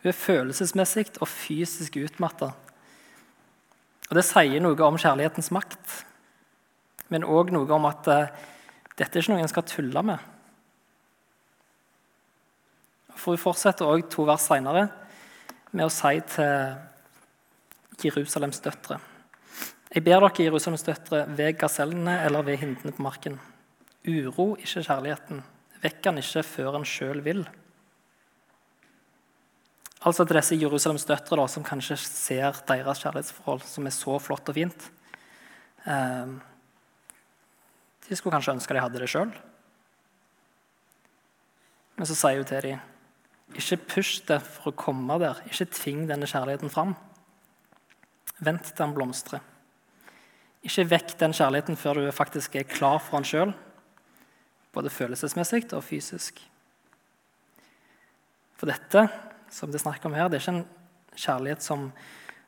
Hun 0.04 0.12
er 0.12 0.17
følelsesmessig 0.17 1.08
og 1.17 1.30
fysisk 1.30 1.97
utmatta. 2.02 2.52
Og 4.10 4.17
Det 4.17 4.25
sier 4.25 4.62
noe 4.62 4.78
om 4.86 4.97
kjærlighetens 4.97 5.52
makt, 5.54 5.95
men 7.13 7.25
òg 7.25 7.54
noe 7.54 7.69
om 7.73 7.86
at 7.89 8.10
uh, 8.10 8.45
dette 8.97 9.17
er 9.17 9.21
ikke 9.21 9.34
noe 9.34 9.45
en 9.45 9.52
skal 9.52 9.65
tulle 9.69 10.04
med. 10.06 10.30
For 13.15 13.34
Hun 13.34 13.41
fortsetter 13.41 13.89
òg 13.89 14.06
to 14.10 14.25
vers 14.30 14.45
seinere 14.49 14.88
med 15.71 15.86
å 15.86 15.93
si 15.93 16.15
til 16.34 16.88
Jerusalems 18.04 18.62
døtre 18.64 19.00
Jeg 19.90 20.04
ber 20.06 20.22
dere, 20.22 20.44
Jerusalems 20.46 20.86
døtre, 20.86 21.24
ved 21.38 21.58
gasellene 21.58 22.20
eller 22.26 22.46
ved 22.46 22.60
hindene 22.62 22.94
på 22.94 23.02
marken. 23.02 23.40
Uro 24.06 24.52
ikke 24.56 24.84
kjærligheten. 24.86 25.42
Vekk 25.82 26.06
han 26.06 26.22
ikke 26.22 26.44
før 26.46 26.76
han 26.78 26.86
sjøl 26.86 27.24
vil. 27.26 27.42
Altså 30.06 30.24
til 30.24 30.38
disse 30.38 30.60
Jerusalems 30.62 31.08
døtre 31.10 31.40
da, 31.42 31.48
som 31.50 31.66
kanskje 31.66 31.98
ser 32.04 32.62
deres 32.70 33.02
kjærlighetsforhold 33.02 33.66
som 33.68 33.90
er 33.90 33.96
så 33.96 34.20
flott 34.22 34.52
og 34.52 34.56
fint. 34.56 34.86
Eh, 35.90 36.38
de 38.08 38.16
skulle 38.16 38.38
kanskje 38.38 38.56
ønske 38.56 38.78
de 38.78 38.86
hadde 38.86 39.02
det 39.02 39.10
sjøl. 39.10 39.34
Men 41.98 42.08
så 42.08 42.16
sier 42.16 42.40
hun 42.40 42.48
til 42.48 42.70
dem 42.70 42.88
ikke 43.58 43.80
push 43.90 44.22
det 44.28 44.40
for 44.46 44.70
å 44.70 44.78
komme 44.78 45.18
der. 45.22 45.40
Ikke 45.50 45.66
tving 45.74 46.06
denne 46.10 46.28
kjærligheten 46.30 46.72
fram. 46.74 46.94
Vent 48.39 48.71
til 48.71 48.84
han 48.86 48.95
blomstrer. 48.95 49.43
Ikke 50.65 50.88
vekk 50.91 51.15
den 51.19 51.36
kjærligheten 51.36 51.80
før 51.80 51.99
du 51.99 52.12
faktisk 52.15 52.56
er 52.60 52.67
klar 52.67 52.99
for 52.99 53.19
han 53.19 53.28
sjøl, 53.28 53.54
både 54.75 54.91
følelsesmessig 54.91 55.65
og 55.73 55.84
fysisk. 55.88 56.41
For 58.60 58.67
dette 58.67 59.06
som 59.49 59.71
det 59.71 59.82
er 59.82 60.06
om 60.06 60.13
her, 60.13 60.28
det 60.30 60.39
er 60.39 60.43
ikke 60.43 60.58
en 60.58 60.65
kjærlighet 61.15 61.63
som, 61.63 61.88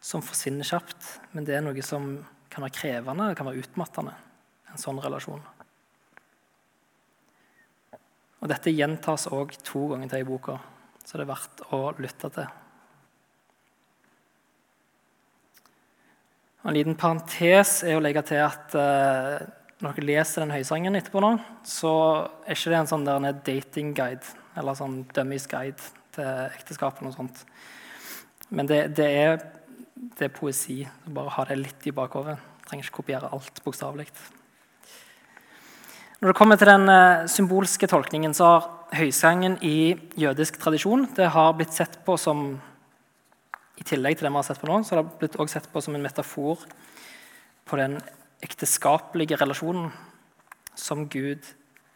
som, 0.03 0.21
forsvinner 0.21 0.67
kjapt, 0.67 1.07
men 1.31 1.47
det 1.47 1.55
er 1.57 1.63
noe 1.65 1.85
som 1.85 2.13
kan 2.51 2.65
være 2.65 2.75
krevende, 2.75 3.29
det 3.31 3.39
kan 3.39 3.47
være 3.47 3.63
utmattende. 3.63 4.13
En 4.71 4.79
sånn 4.79 4.99
relasjon. 5.03 5.41
Og 8.41 8.49
Dette 8.49 8.73
gjentas 8.73 9.27
òg 9.31 9.53
to 9.65 9.87
ganger 9.91 10.11
til 10.11 10.23
i 10.23 10.27
boka, 10.27 10.57
så 11.03 11.17
det 11.17 11.25
er 11.25 11.31
verdt 11.31 11.63
å 11.75 11.81
lytte 12.01 12.31
til. 12.33 12.47
En 16.61 16.75
liten 16.75 16.93
parentes 16.93 17.79
er 17.87 17.97
å 17.97 18.03
legge 18.03 18.21
til 18.29 18.43
at 18.43 18.75
uh, 18.77 19.39
når 19.81 19.95
dere 19.97 20.07
leser 20.11 20.43
den 20.43 20.53
høysangen 20.53 20.97
etterpå, 20.99 21.21
nå, 21.23 21.31
så 21.65 21.93
er 22.45 22.53
ikke 22.53 22.73
det 22.73 22.77
en 22.83 22.91
sånn 22.91 23.07
dating 23.47 23.95
guide 23.97 24.35
eller 24.59 24.77
sånn 24.77 24.99
dummies 25.15 25.47
guide 25.49 25.81
til 26.13 26.29
ekteskap. 26.51 26.99
og 26.99 27.07
noe 27.07 27.15
sånt. 27.15 27.41
Men 28.53 28.69
det, 28.69 28.81
det, 28.99 29.07
er, 29.07 29.41
det, 29.95 30.27
er, 30.27 30.35
poesi. 30.35 30.83
Bare 31.07 31.33
ha 31.33 31.47
det 31.49 31.57
litt 31.57 31.87
i 31.89 31.95
bakhodet. 31.95 32.37
Trenger 32.67 32.85
ikke 32.85 32.99
kopiere 32.99 33.31
alt 33.33 33.63
bokstavelig. 33.65 34.05
Når 36.21 36.29
det 36.29 36.37
kommer 36.37 36.61
til 36.61 36.69
den 36.69 36.85
uh, 36.91 37.25
symbolske 37.31 37.89
tolkningen, 37.89 38.37
så 38.37 38.51
har 38.51 38.69
høysangen 38.99 39.57
i 39.65 39.95
jødisk 40.19 40.59
tradisjon 40.61 41.07
det 41.17 41.31
har 41.33 41.55
blitt 41.57 41.73
sett 41.73 42.01
på 42.05 42.17
som 42.19 42.59
I 43.81 43.87
tillegg 43.87 44.19
til 44.19 44.27
det 44.27 44.31
vi 44.31 44.37
har 44.37 44.45
sett 44.45 44.61
på 44.61 44.69
nå, 44.69 44.77
så 44.85 44.93
har 44.93 45.01
det 45.01 45.17
blitt 45.17 45.39
også 45.41 45.57
sett 45.57 45.71
på 45.73 45.81
som 45.81 45.97
en 45.97 46.05
metafor 46.05 46.61
på 47.65 47.79
den 47.79 47.97
ekteskapelige 48.45 49.39
relasjonen 49.41 49.89
som 50.77 51.07
Gud 51.09 51.47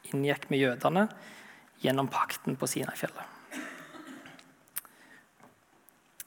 inngikk 0.09 0.49
med 0.49 0.61
jødene 0.63 1.07
gjennom 1.83 2.09
pakten 2.09 2.57
på 2.57 2.69
Sinai-fjellet. 2.69 3.31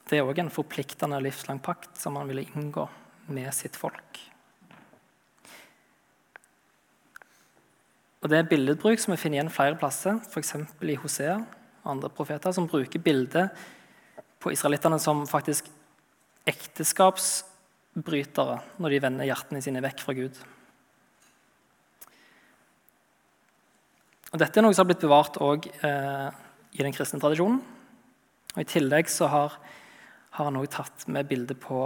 Det 0.09 0.16
er 0.16 0.25
òg 0.25 0.38
en 0.40 0.53
forpliktende 0.53 1.18
livslang 1.21 1.59
pakt 1.61 1.99
som 2.01 2.16
han 2.16 2.31
ville 2.31 2.47
inngå 2.55 2.87
med 3.35 3.51
sitt 3.53 3.77
folk. 3.77 4.23
Og 8.23 8.31
Det 8.31 8.38
er 8.38 8.49
billedbruk 8.51 8.99
som 8.99 9.12
vi 9.12 9.21
finner 9.21 9.38
igjen 9.38 9.53
flere 9.53 9.77
plasser, 9.79 10.16
f.eks. 10.31 10.55
i 10.83 10.97
Hosea 10.99 11.37
og 11.85 11.90
andre 11.92 12.11
profeter, 12.11 12.53
som 12.53 12.66
bruker 12.71 13.03
bildet 13.03 13.53
på 14.38 14.53
israelittene 14.55 14.98
som 15.03 15.27
faktisk 15.29 15.64
ekteskapsbrytere 16.48 18.57
når 18.79 18.88
de 18.94 19.05
vender 19.05 19.29
hjertene 19.29 19.61
sine 19.64 19.85
vekk 19.85 19.98
fra 20.05 20.12
Gud. 20.16 20.35
Og 24.29 24.37
Dette 24.40 24.57
er 24.61 24.64
noe 24.64 24.74
som 24.77 24.83
har 24.85 24.90
blitt 24.92 25.07
bevart 25.07 25.35
òg 25.40 25.61
eh, 25.66 26.29
i 26.77 26.85
den 26.85 26.94
kristne 26.94 27.20
tradisjonen. 27.22 27.61
Og 28.55 28.61
I 28.62 28.68
tillegg 28.68 29.07
så 29.12 29.24
har 29.33 29.51
har 30.38 30.46
han 30.46 30.59
også 30.61 30.77
tatt 30.77 31.09
med 31.11 31.27
bilde 31.27 31.55
på 31.59 31.83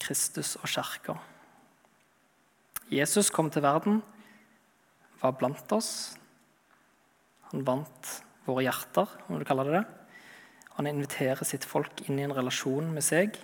Kristus 0.00 0.54
og 0.56 0.70
kirka. 0.70 1.18
Jesus 2.92 3.28
kom 3.32 3.50
til 3.52 3.64
verden, 3.64 4.00
var 5.20 5.36
blant 5.36 5.74
oss. 5.76 6.16
Han 7.50 7.66
vant 7.68 8.14
våre 8.46 8.64
hjerter, 8.64 9.12
om 9.28 9.38
du 9.38 9.44
kaller 9.44 9.68
det 9.68 9.76
det. 9.76 9.84
Han 10.78 10.88
inviterer 10.88 11.44
sitt 11.44 11.66
folk 11.68 12.04
inn 12.06 12.20
i 12.20 12.24
en 12.26 12.34
relasjon 12.34 12.88
med 12.94 13.04
seg 13.04 13.36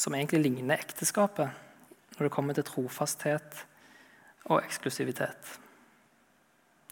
som 0.00 0.14
egentlig 0.16 0.42
ligner 0.44 0.80
ekteskapet 0.80 2.16
når 2.16 2.26
det 2.26 2.32
kommer 2.34 2.56
til 2.56 2.66
trofasthet 2.68 3.62
og 4.48 4.60
eksklusivitet. 4.60 5.56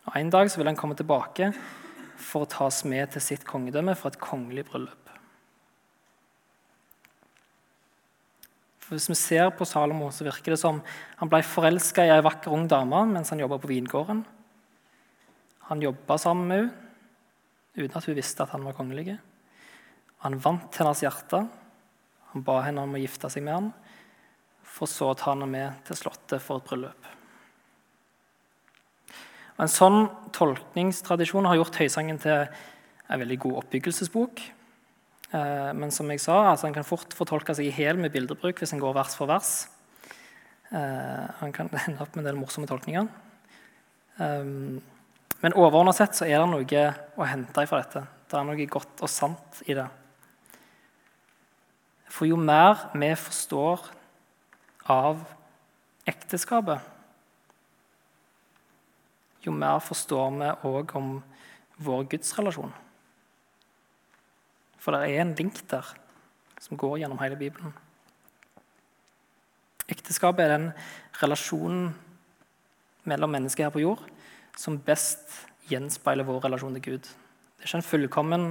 Og 0.09 0.16
En 0.16 0.31
dag 0.33 0.48
vil 0.57 0.66
han 0.66 0.77
komme 0.77 0.96
tilbake 0.96 1.53
for 2.16 2.44
å 2.44 2.51
tas 2.51 2.83
med 2.88 3.12
til 3.12 3.22
sitt 3.22 3.44
kongedømme 3.48 3.94
for 3.96 4.11
et 4.11 4.20
kongelig 4.20 4.64
bryllup. 4.70 5.12
For 8.81 8.96
Hvis 8.96 9.11
vi 9.12 9.18
ser 9.20 9.51
på 9.53 9.68
Salomo, 9.68 10.09
så 10.11 10.24
virker 10.24 10.55
det 10.55 10.61
som 10.61 10.81
han 11.20 11.29
ble 11.29 11.42
forelska 11.44 12.07
i 12.07 12.12
ei 12.14 12.24
vakker 12.24 12.53
ung 12.57 12.64
dame 12.68 13.05
mens 13.12 13.29
han 13.29 13.40
jobba 13.40 13.61
på 13.61 13.68
vingården. 13.68 14.24
Han 15.68 15.83
jobba 15.85 16.16
sammen 16.16 16.48
med 16.48 16.62
henne 16.62 16.88
uten 17.79 17.99
at 17.99 18.09
hun 18.09 18.19
visste 18.19 18.45
at 18.45 18.53
han 18.55 18.67
var 18.67 18.77
kongelig. 18.77 19.17
Han 20.25 20.38
vant 20.43 20.81
hennes 20.81 21.03
hjerte. 21.05 21.45
Han 22.33 22.45
ba 22.45 22.59
henne 22.67 22.83
om 22.85 22.97
å 22.97 23.01
gifte 23.01 23.31
seg 23.33 23.45
med 23.47 23.55
ham, 23.55 23.69
for 24.69 24.91
så 24.91 25.12
å 25.12 25.17
ta 25.17 25.33
henne 25.33 25.49
med 25.49 25.79
til 25.88 25.97
Slottet 25.97 26.43
for 26.45 26.61
et 26.61 26.67
bryllup. 26.69 27.09
Og 29.57 29.64
en 29.64 29.73
sånn 29.73 30.05
tolkningstradisjon 30.37 31.49
har 31.49 31.59
gjort 31.59 31.81
Høysangen 31.81 32.21
til 32.23 32.45
en 32.45 33.23
veldig 33.23 33.38
god 33.47 33.57
oppbyggelsesbok. 33.62 34.45
Eh, 35.35 35.71
men 35.75 35.91
som 35.95 36.11
jeg 36.12 36.23
sa, 36.23 36.37
altså 36.53 36.69
en 36.69 36.77
kan 36.77 36.87
fort 36.87 37.17
fortolke 37.17 37.57
seg 37.57 37.67
i 37.67 37.75
hæl 37.75 37.99
med 37.99 38.12
bildebruk 38.14 38.61
hvis 38.62 38.77
en 38.77 38.83
går 38.83 38.95
vers 38.97 39.17
for 39.19 39.31
vers. 39.31 39.51
Han 40.71 41.49
eh, 41.49 41.57
kan 41.57 41.73
ende 41.87 42.05
opp 42.05 42.14
med 42.14 42.23
en 42.23 42.31
del 42.31 42.38
morsomme 42.38 42.71
tolkninger. 42.71 43.09
Men 45.40 45.55
overordna 45.55 45.94
sett 45.94 46.16
så 46.18 46.27
er 46.27 46.40
det 46.40 46.48
noe 46.51 46.85
å 47.18 47.27
hente 47.29 47.66
fra 47.70 47.83
dette. 47.83 48.03
Det 48.29 48.37
er 48.37 48.46
noe 48.46 48.68
godt 48.70 49.05
og 49.07 49.11
sant 49.12 49.62
i 49.70 49.77
det. 49.79 49.87
For 52.11 52.27
jo 52.27 52.38
mer 52.40 52.88
vi 52.98 53.12
forstår 53.14 53.85
av 54.90 55.20
ekteskapet, 56.09 56.81
jo 59.44 59.55
mer 59.55 59.79
forstår 59.85 60.33
vi 60.35 60.51
òg 60.66 60.94
om 60.98 61.11
vår 61.87 62.09
gudsrelasjon. 62.11 62.72
For 64.83 64.96
det 64.96 65.07
er 65.07 65.22
en 65.22 65.37
link 65.38 65.61
der 65.70 65.87
som 66.59 66.81
går 66.81 66.98
gjennom 67.03 67.20
hele 67.22 67.38
Bibelen. 67.38 67.74
Ekteskapet 69.88 70.44
er 70.44 70.57
den 70.57 70.70
relasjonen 71.22 71.92
mellom 73.09 73.31
mennesker 73.33 73.68
her 73.68 73.72
på 73.74 73.85
jord 73.85 74.03
som 74.59 74.81
best 74.83 75.44
gjenspeiler 75.71 76.27
vår 76.27 76.42
relasjon 76.49 76.75
til 76.79 76.85
Gud. 76.92 77.07
Det 77.07 77.62
er 77.62 77.68
ikke 77.68 77.79
en 77.79 77.87
fullkommen 77.87 78.47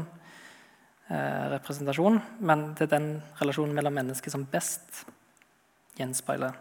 eh, 1.12 1.46
representasjon, 1.58 2.20
men 2.40 2.70
det 2.78 2.88
er 2.88 2.94
den 2.94 3.10
relasjonen 3.42 3.76
mellom 3.76 3.98
mennesker 4.00 4.32
som 4.32 4.46
best 4.48 5.04
gjenspeiler 5.98 6.56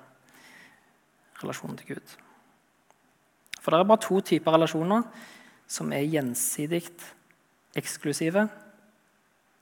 relasjonen 1.42 1.78
til 1.78 1.94
Gud. 1.94 2.16
For 3.60 3.70
det 3.70 3.78
er 3.78 3.90
bare 3.90 4.02
to 4.02 4.18
typer 4.32 4.56
relasjoner 4.56 5.06
som 5.70 5.92
er 5.94 6.06
gjensidig 6.06 6.82
eksklusive 7.76 8.48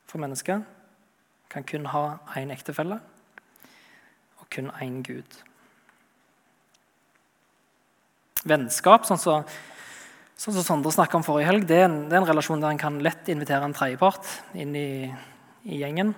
for 0.09 0.23
mennesker. 0.23 0.63
Kan 1.51 1.69
kun 1.69 1.91
ha 1.93 2.05
én 2.41 2.53
ektefelle 2.53 3.01
og 4.41 4.49
kun 4.53 4.73
én 4.81 5.03
Gud. 5.05 5.39
Vennskap, 8.45 9.07
sånn 9.09 9.21
som 9.21 9.45
så 9.49 9.74
Sånn 10.35 10.57
som 10.57 10.65
Sondre 10.67 10.91
snakka 10.91 11.21
om 11.21 11.25
forrige 11.27 11.47
helg, 11.47 11.67
det 11.71 11.77
er, 11.79 11.87
en, 11.87 12.01
det 12.09 12.17
er, 12.17 12.23
en, 12.23 12.29
relasjon 12.29 12.63
der 12.63 12.75
en 12.75 12.81
kan 12.81 12.97
lett 13.05 13.29
invitere 13.31 13.67
en 13.69 13.77
tredjepart 13.77 14.27
inn 14.59 14.75
i, 14.75 15.07
i 15.71 15.79
gjengen 15.79 16.11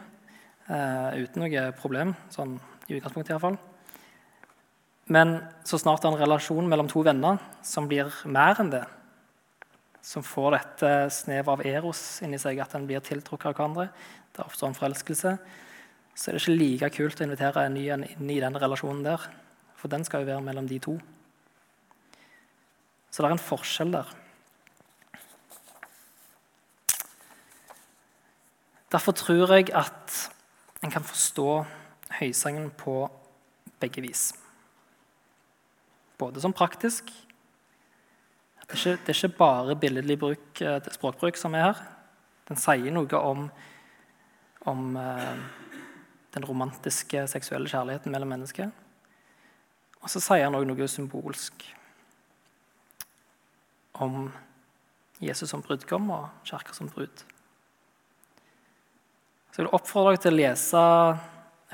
uh, 0.70 1.12
uten 1.20 1.44
noe 1.44 1.66
problem. 1.76 2.14
Sånn 2.32 2.56
i 2.86 2.96
utgangspunktet 2.96 3.34
iallfall. 3.34 3.58
Men 5.12 5.36
så 5.66 5.78
snart 5.78 6.02
det 6.02 6.08
er 6.08 6.16
en 6.16 6.22
relasjon 6.24 6.68
mellom 6.70 6.88
to 6.90 7.02
venner 7.06 7.38
som 7.66 7.86
blir 7.90 8.10
mer 8.30 8.58
enn 8.62 8.72
det, 8.72 8.82
som 10.02 10.24
får 10.26 10.56
dette 10.56 10.92
snevet 11.14 11.50
av 11.50 11.62
eros 11.66 12.02
inni 12.26 12.38
seg, 12.42 12.58
at 12.62 12.74
en 12.78 12.86
blir 12.86 13.02
tiltrukket 13.04 13.50
av 13.50 13.56
hverandre, 13.58 13.88
det 14.34 14.44
oppstår 14.44 14.70
en 14.70 14.78
forelskelse, 14.78 15.34
så 16.16 16.30
er 16.30 16.36
det 16.36 16.42
ikke 16.42 16.56
like 16.56 16.90
kult 16.94 17.20
å 17.20 17.26
invitere 17.26 17.66
en 17.66 17.76
ny 17.76 17.84
inn 17.92 18.30
i 18.32 18.40
den 18.42 18.58
relasjonen 18.58 19.04
der. 19.04 19.28
For 19.76 19.92
den 19.92 20.06
skal 20.06 20.24
jo 20.24 20.30
være 20.30 20.46
mellom 20.46 20.68
de 20.70 20.78
to. 20.82 20.96
Så 23.10 23.22
det 23.22 23.28
er 23.30 23.36
en 23.36 23.42
forskjell 23.42 23.92
der. 23.94 24.14
Derfor 28.92 29.12
tror 29.12 29.52
jeg 29.54 29.70
at 29.74 30.30
en 30.84 30.90
kan 30.90 31.04
forstå 31.04 31.64
høysangen 32.20 32.70
på 32.70 33.10
begge 33.80 34.02
vis. 34.02 34.32
Både 36.18 36.40
som 36.40 36.52
praktisk 36.52 37.04
Det 38.66 38.72
er 38.72 38.76
ikke, 38.76 39.02
det 39.06 39.08
er 39.08 39.24
ikke 39.24 39.38
bare 39.38 39.76
billedlig 39.76 40.18
bruk, 40.18 40.60
eh, 40.60 40.80
språkbruk 40.90 41.36
som 41.36 41.54
er 41.54 41.62
her. 41.62 41.82
Den 42.48 42.58
sier 42.58 42.90
noe 42.90 43.20
om, 43.20 43.44
om 44.66 44.96
eh, 44.96 45.36
den 46.34 46.44
romantiske 46.44 47.28
seksuelle 47.30 47.70
kjærligheten 47.70 48.10
mellom 48.10 48.28
mennesker. 48.28 48.72
Og 50.02 50.10
så 50.10 50.18
sier 50.18 50.48
han 50.48 50.58
òg 50.58 50.66
noe 50.66 50.88
symbolsk 50.90 51.62
om 54.02 54.28
Jesus 55.22 55.50
som 55.50 55.62
brudgom 55.64 56.10
og 56.12 56.28
kirka 56.44 56.74
som 56.76 56.90
brud. 56.92 57.24
Så 59.50 59.62
jeg 59.62 59.66
vil 59.66 59.76
oppfordre 59.76 60.12
dere 60.12 60.20
til 60.20 60.34
å 60.34 60.36
lese 60.36 60.80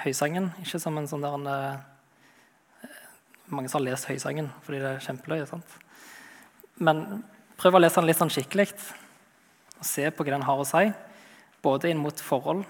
Høysangen, 0.02 0.52
ikke 0.62 0.78
som 0.80 0.96
en 0.98 1.08
sånn 1.10 1.24
der 1.24 1.34
en, 1.34 1.46
eh, 1.46 2.88
Mange 3.52 3.68
som 3.68 3.80
har 3.80 3.90
lest 3.90 4.06
Høysangen 4.08 4.52
fordi 4.62 4.78
det 4.78 4.90
er 4.92 5.02
kjempeløye. 5.02 5.46
sant? 5.46 5.66
Men 6.78 7.24
prøv 7.58 7.74
å 7.74 7.80
lese 7.80 8.00
den 8.00 8.06
litt 8.06 8.16
sånn 8.16 8.30
skikkelig 8.30 8.72
og 9.78 9.84
se 9.84 10.08
på 10.10 10.24
hva 10.24 10.30
den 10.30 10.46
har 10.46 10.56
å 10.56 10.64
si. 10.64 10.92
Både 11.62 11.90
inn 11.90 11.98
mot 11.98 12.14
forhold 12.14 12.64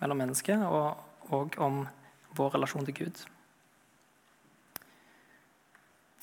mellom 0.00 0.18
mennesker 0.18 0.62
og, 0.64 0.96
og 1.30 1.58
om 1.58 1.88
vår 2.34 2.54
relasjon 2.56 2.86
til 2.86 2.94
Gud. 2.94 3.24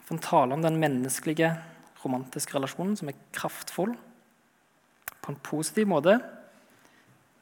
For 0.01 0.15
Den 0.15 0.23
taler 0.23 0.53
om 0.53 0.61
den 0.61 0.79
menneskelige 0.79 1.53
romantisk 2.03 2.53
relasjon 2.55 2.95
som 2.97 3.11
er 3.11 3.19
kraftfull 3.35 3.95
på 5.21 5.31
en 5.31 5.41
positiv 5.45 5.89
måte, 5.89 6.17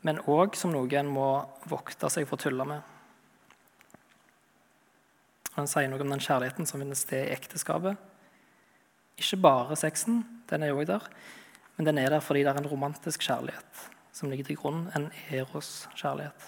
men 0.04 0.22
òg 0.32 0.56
som 0.56 0.72
noe 0.72 0.88
en 1.00 1.12
må 1.12 1.28
vokte 1.68 2.10
seg 2.12 2.28
for 2.28 2.40
å 2.40 2.44
tulle 2.44 2.68
med. 2.68 2.96
Han 5.58 5.68
sier 5.68 5.90
noe 5.92 6.04
om 6.04 6.14
den 6.14 6.24
kjærligheten 6.24 6.68
som 6.68 6.80
finner 6.80 7.00
sted 7.00 7.26
i 7.28 7.36
ekteskapet. 7.36 8.00
Ikke 9.20 9.42
bare 9.44 9.76
sexen, 9.80 10.22
den 10.48 10.64
er 10.64 10.76
òg 10.76 10.86
der, 10.88 11.04
men 11.76 11.88
den 11.88 12.00
er 12.00 12.14
der 12.14 12.24
fordi 12.24 12.46
det 12.46 12.54
er 12.54 12.62
en 12.62 12.72
romantisk 12.72 13.26
kjærlighet 13.28 13.90
som 14.16 14.32
ligger 14.32 14.50
til 14.50 14.58
grunn, 14.60 14.88
en 14.96 15.10
eros-kjærlighet. 15.32 16.48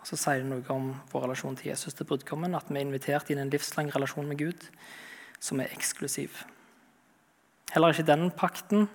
Og 0.00 0.08
Så 0.08 0.16
sier 0.20 0.40
det 0.40 0.48
noe 0.48 0.64
om 0.72 0.92
vår 1.10 1.26
relasjon 1.26 1.56
til 1.58 1.72
Jesus 1.72 1.96
til 1.96 2.06
brudgommen, 2.08 2.54
at 2.54 2.68
vi 2.70 2.78
er 2.78 2.86
invitert 2.86 3.32
inn 3.32 3.40
i 3.40 3.44
en 3.44 3.52
livslang 3.52 3.90
relasjon 3.92 4.28
med 4.28 4.38
Gud 4.40 4.68
som 5.40 5.60
er 5.60 5.72
eksklusiv. 5.74 6.44
Heller 7.72 7.92
ikke 7.92 8.06
i 8.06 8.10
den 8.12 8.30
pakten 8.30 8.86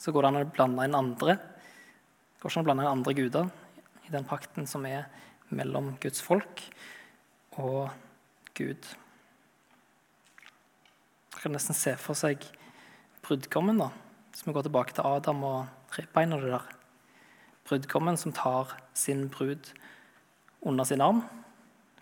så 0.00 0.12
går 0.12 0.24
det 0.24 0.30
an 0.30 0.40
å 0.40 0.48
blande 0.54 0.86
inn 0.86 0.96
andre. 0.96 1.36
Det 1.36 2.42
går 2.42 2.50
ikke 2.50 2.60
an 2.60 2.64
å 2.64 2.68
blande 2.68 2.84
inn 2.84 2.92
andre 2.92 3.14
guder 3.18 3.50
i 4.04 4.12
den 4.12 4.26
pakten 4.28 4.68
som 4.68 4.84
er 4.88 5.08
mellom 5.54 5.94
Guds 6.02 6.22
folk 6.24 6.62
og 7.60 7.90
Gud. 8.56 8.86
Man 11.34 11.42
kan 11.42 11.54
nesten 11.56 11.76
se 11.76 11.94
for 12.00 12.16
seg 12.18 12.44
brudgommen, 13.24 13.80
da, 13.80 13.90
hvis 14.32 14.44
vi 14.46 14.54
går 14.54 14.66
tilbake 14.66 14.96
til 14.96 15.06
Adam 15.08 15.44
og 15.48 15.98
ribbeina 15.98 16.40
der. 16.42 16.64
Brudgommen 17.64 18.18
som 18.20 18.34
tar 18.36 18.74
sin 18.96 19.28
brud 19.32 19.72
under 20.64 20.84
sin 20.84 21.04
arm 21.04 21.22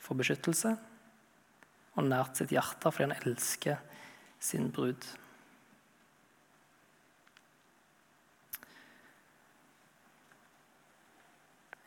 for 0.03 0.18
beskyttelse 0.18 0.77
og 1.96 2.07
nært 2.09 2.38
sitt 2.38 2.52
hjerte 2.55 2.92
fordi 2.92 3.09
han 3.11 3.18
elsker 3.20 3.81
sin 4.42 4.70
brud. 4.74 5.05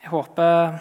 Jeg 0.05 0.13
håper 0.13 0.77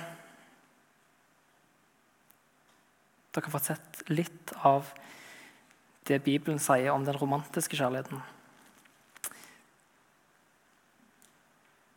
dere 3.34 3.48
har 3.48 3.54
fått 3.56 3.70
sett 3.72 4.02
litt 4.12 4.52
av 4.62 4.92
det 6.06 6.20
Bibelen 6.22 6.60
sier 6.62 6.92
om 6.92 7.06
den 7.06 7.16
romantiske 7.18 7.78
kjærligheten. 7.78 8.20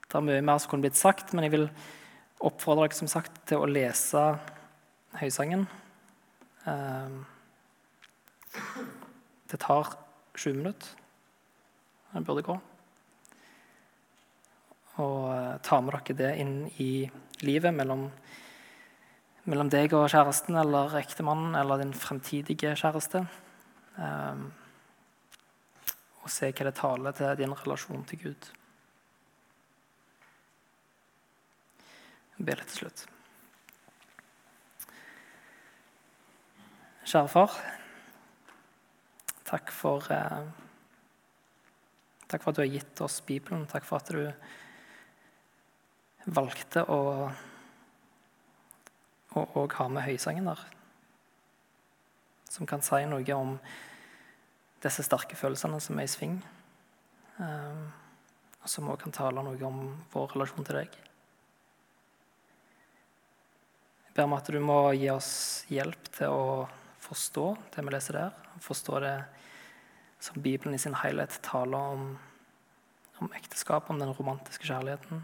Det 0.07 0.15
er 0.15 0.23
mye 0.23 0.45
mer 0.47 0.61
som 0.63 0.71
kunne 0.71 0.87
blitt 0.87 0.97
sagt, 0.97 1.35
men 1.35 1.45
jeg 1.45 1.53
vil 1.53 1.67
oppfordre 2.47 2.87
dere 2.87 2.97
som 2.97 3.11
sagt, 3.11 3.35
til 3.49 3.59
å 3.59 3.67
lese 3.69 4.23
Høysangen. 5.19 5.67
Ehm, 6.67 7.25
det 9.47 9.57
tar 9.57 9.93
sju 10.35 10.53
minutter. 10.53 10.89
Det 12.11 12.25
burde 12.25 12.43
gå. 12.43 12.59
Og 14.97 15.23
eh, 15.31 15.55
ta 15.63 15.79
med 15.81 15.95
dere 15.95 16.17
det 16.19 16.35
inn 16.41 16.55
i 16.83 16.91
livet 17.45 17.73
mellom, 17.73 18.07
mellom 19.45 19.71
deg 19.71 19.93
og 19.95 20.09
kjæresten 20.11 20.57
eller 20.59 20.97
ektemannen 20.99 21.55
eller 21.55 21.83
din 21.83 21.93
fremtidige 21.93 22.75
kjæreste. 22.75 23.27
Um, 23.97 24.47
og 26.21 26.29
se 26.29 26.51
hva 26.51 26.67
det 26.67 26.75
taler 26.77 27.15
til 27.17 27.37
din 27.39 27.55
relasjon 27.55 28.03
til 28.09 28.25
Gud. 28.27 28.49
Jeg 32.37 32.45
ber 32.49 32.59
litt 32.59 32.73
til 32.73 32.83
slutt. 32.83 33.07
Kjære 37.07 37.27
far, 37.31 37.53
takk 39.47 39.69
for 39.71 40.03
eh, 40.11 40.47
Takk 42.27 42.41
for 42.43 42.51
at 42.51 42.57
du 42.57 42.61
har 42.65 42.73
gitt 42.73 42.99
oss 42.99 43.21
Bibelen. 43.23 43.61
Takk 43.71 43.85
for 43.87 44.01
at 44.01 44.09
du 44.11 44.25
valgte 46.35 46.81
å 46.91 46.97
og 49.37 49.75
ha 49.77 49.85
med 49.87 50.03
høysangen 50.03 50.49
der. 50.49 50.59
Som 52.51 52.67
kan 52.67 52.83
si 52.83 52.99
noe 53.07 53.37
om 53.37 53.53
disse 54.83 55.05
sterke 55.05 55.37
følelsene 55.39 55.79
som 55.83 55.99
er 56.01 56.09
i 56.09 56.11
sving. 56.11 56.35
Eh, 57.39 57.85
og 58.59 58.67
som 58.67 58.89
også 58.89 59.05
kan 59.05 59.15
tale 59.15 59.45
noe 59.45 59.61
om 59.69 59.79
vår 60.11 60.33
relasjon 60.33 60.67
til 60.67 60.81
deg. 60.81 60.99
Jeg 64.09 64.17
ber 64.17 64.27
om 64.27 64.35
at 64.41 64.51
du 64.51 64.59
må 64.59 64.81
gi 64.97 65.07
oss 65.13 65.31
hjelp 65.71 66.11
til 66.17 66.35
å 66.35 66.67
forstå 67.07 67.45
det 67.75 67.83
vi 67.85 67.93
leser 67.93 68.17
der. 68.17 68.35
Forstå 68.63 68.99
det 69.03 69.15
som 70.19 70.41
Bibelen 70.41 70.75
i 70.75 70.81
sin 70.81 70.97
helhet 70.97 71.39
taler 71.45 71.77
om, 71.77 72.17
om 73.17 73.31
ekteskap, 73.37 73.89
om 73.89 73.99
den 73.99 74.13
romantiske 74.17 74.67
kjærligheten, 74.67 75.23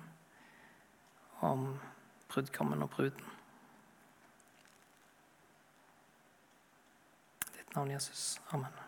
om 1.41 1.79
brudgommen 2.29 2.85
og 2.85 2.89
bruden. 2.93 3.33
Ditt 7.57 7.75
navn, 7.75 7.91
Jesus. 7.91 8.41
Amen. 8.51 8.82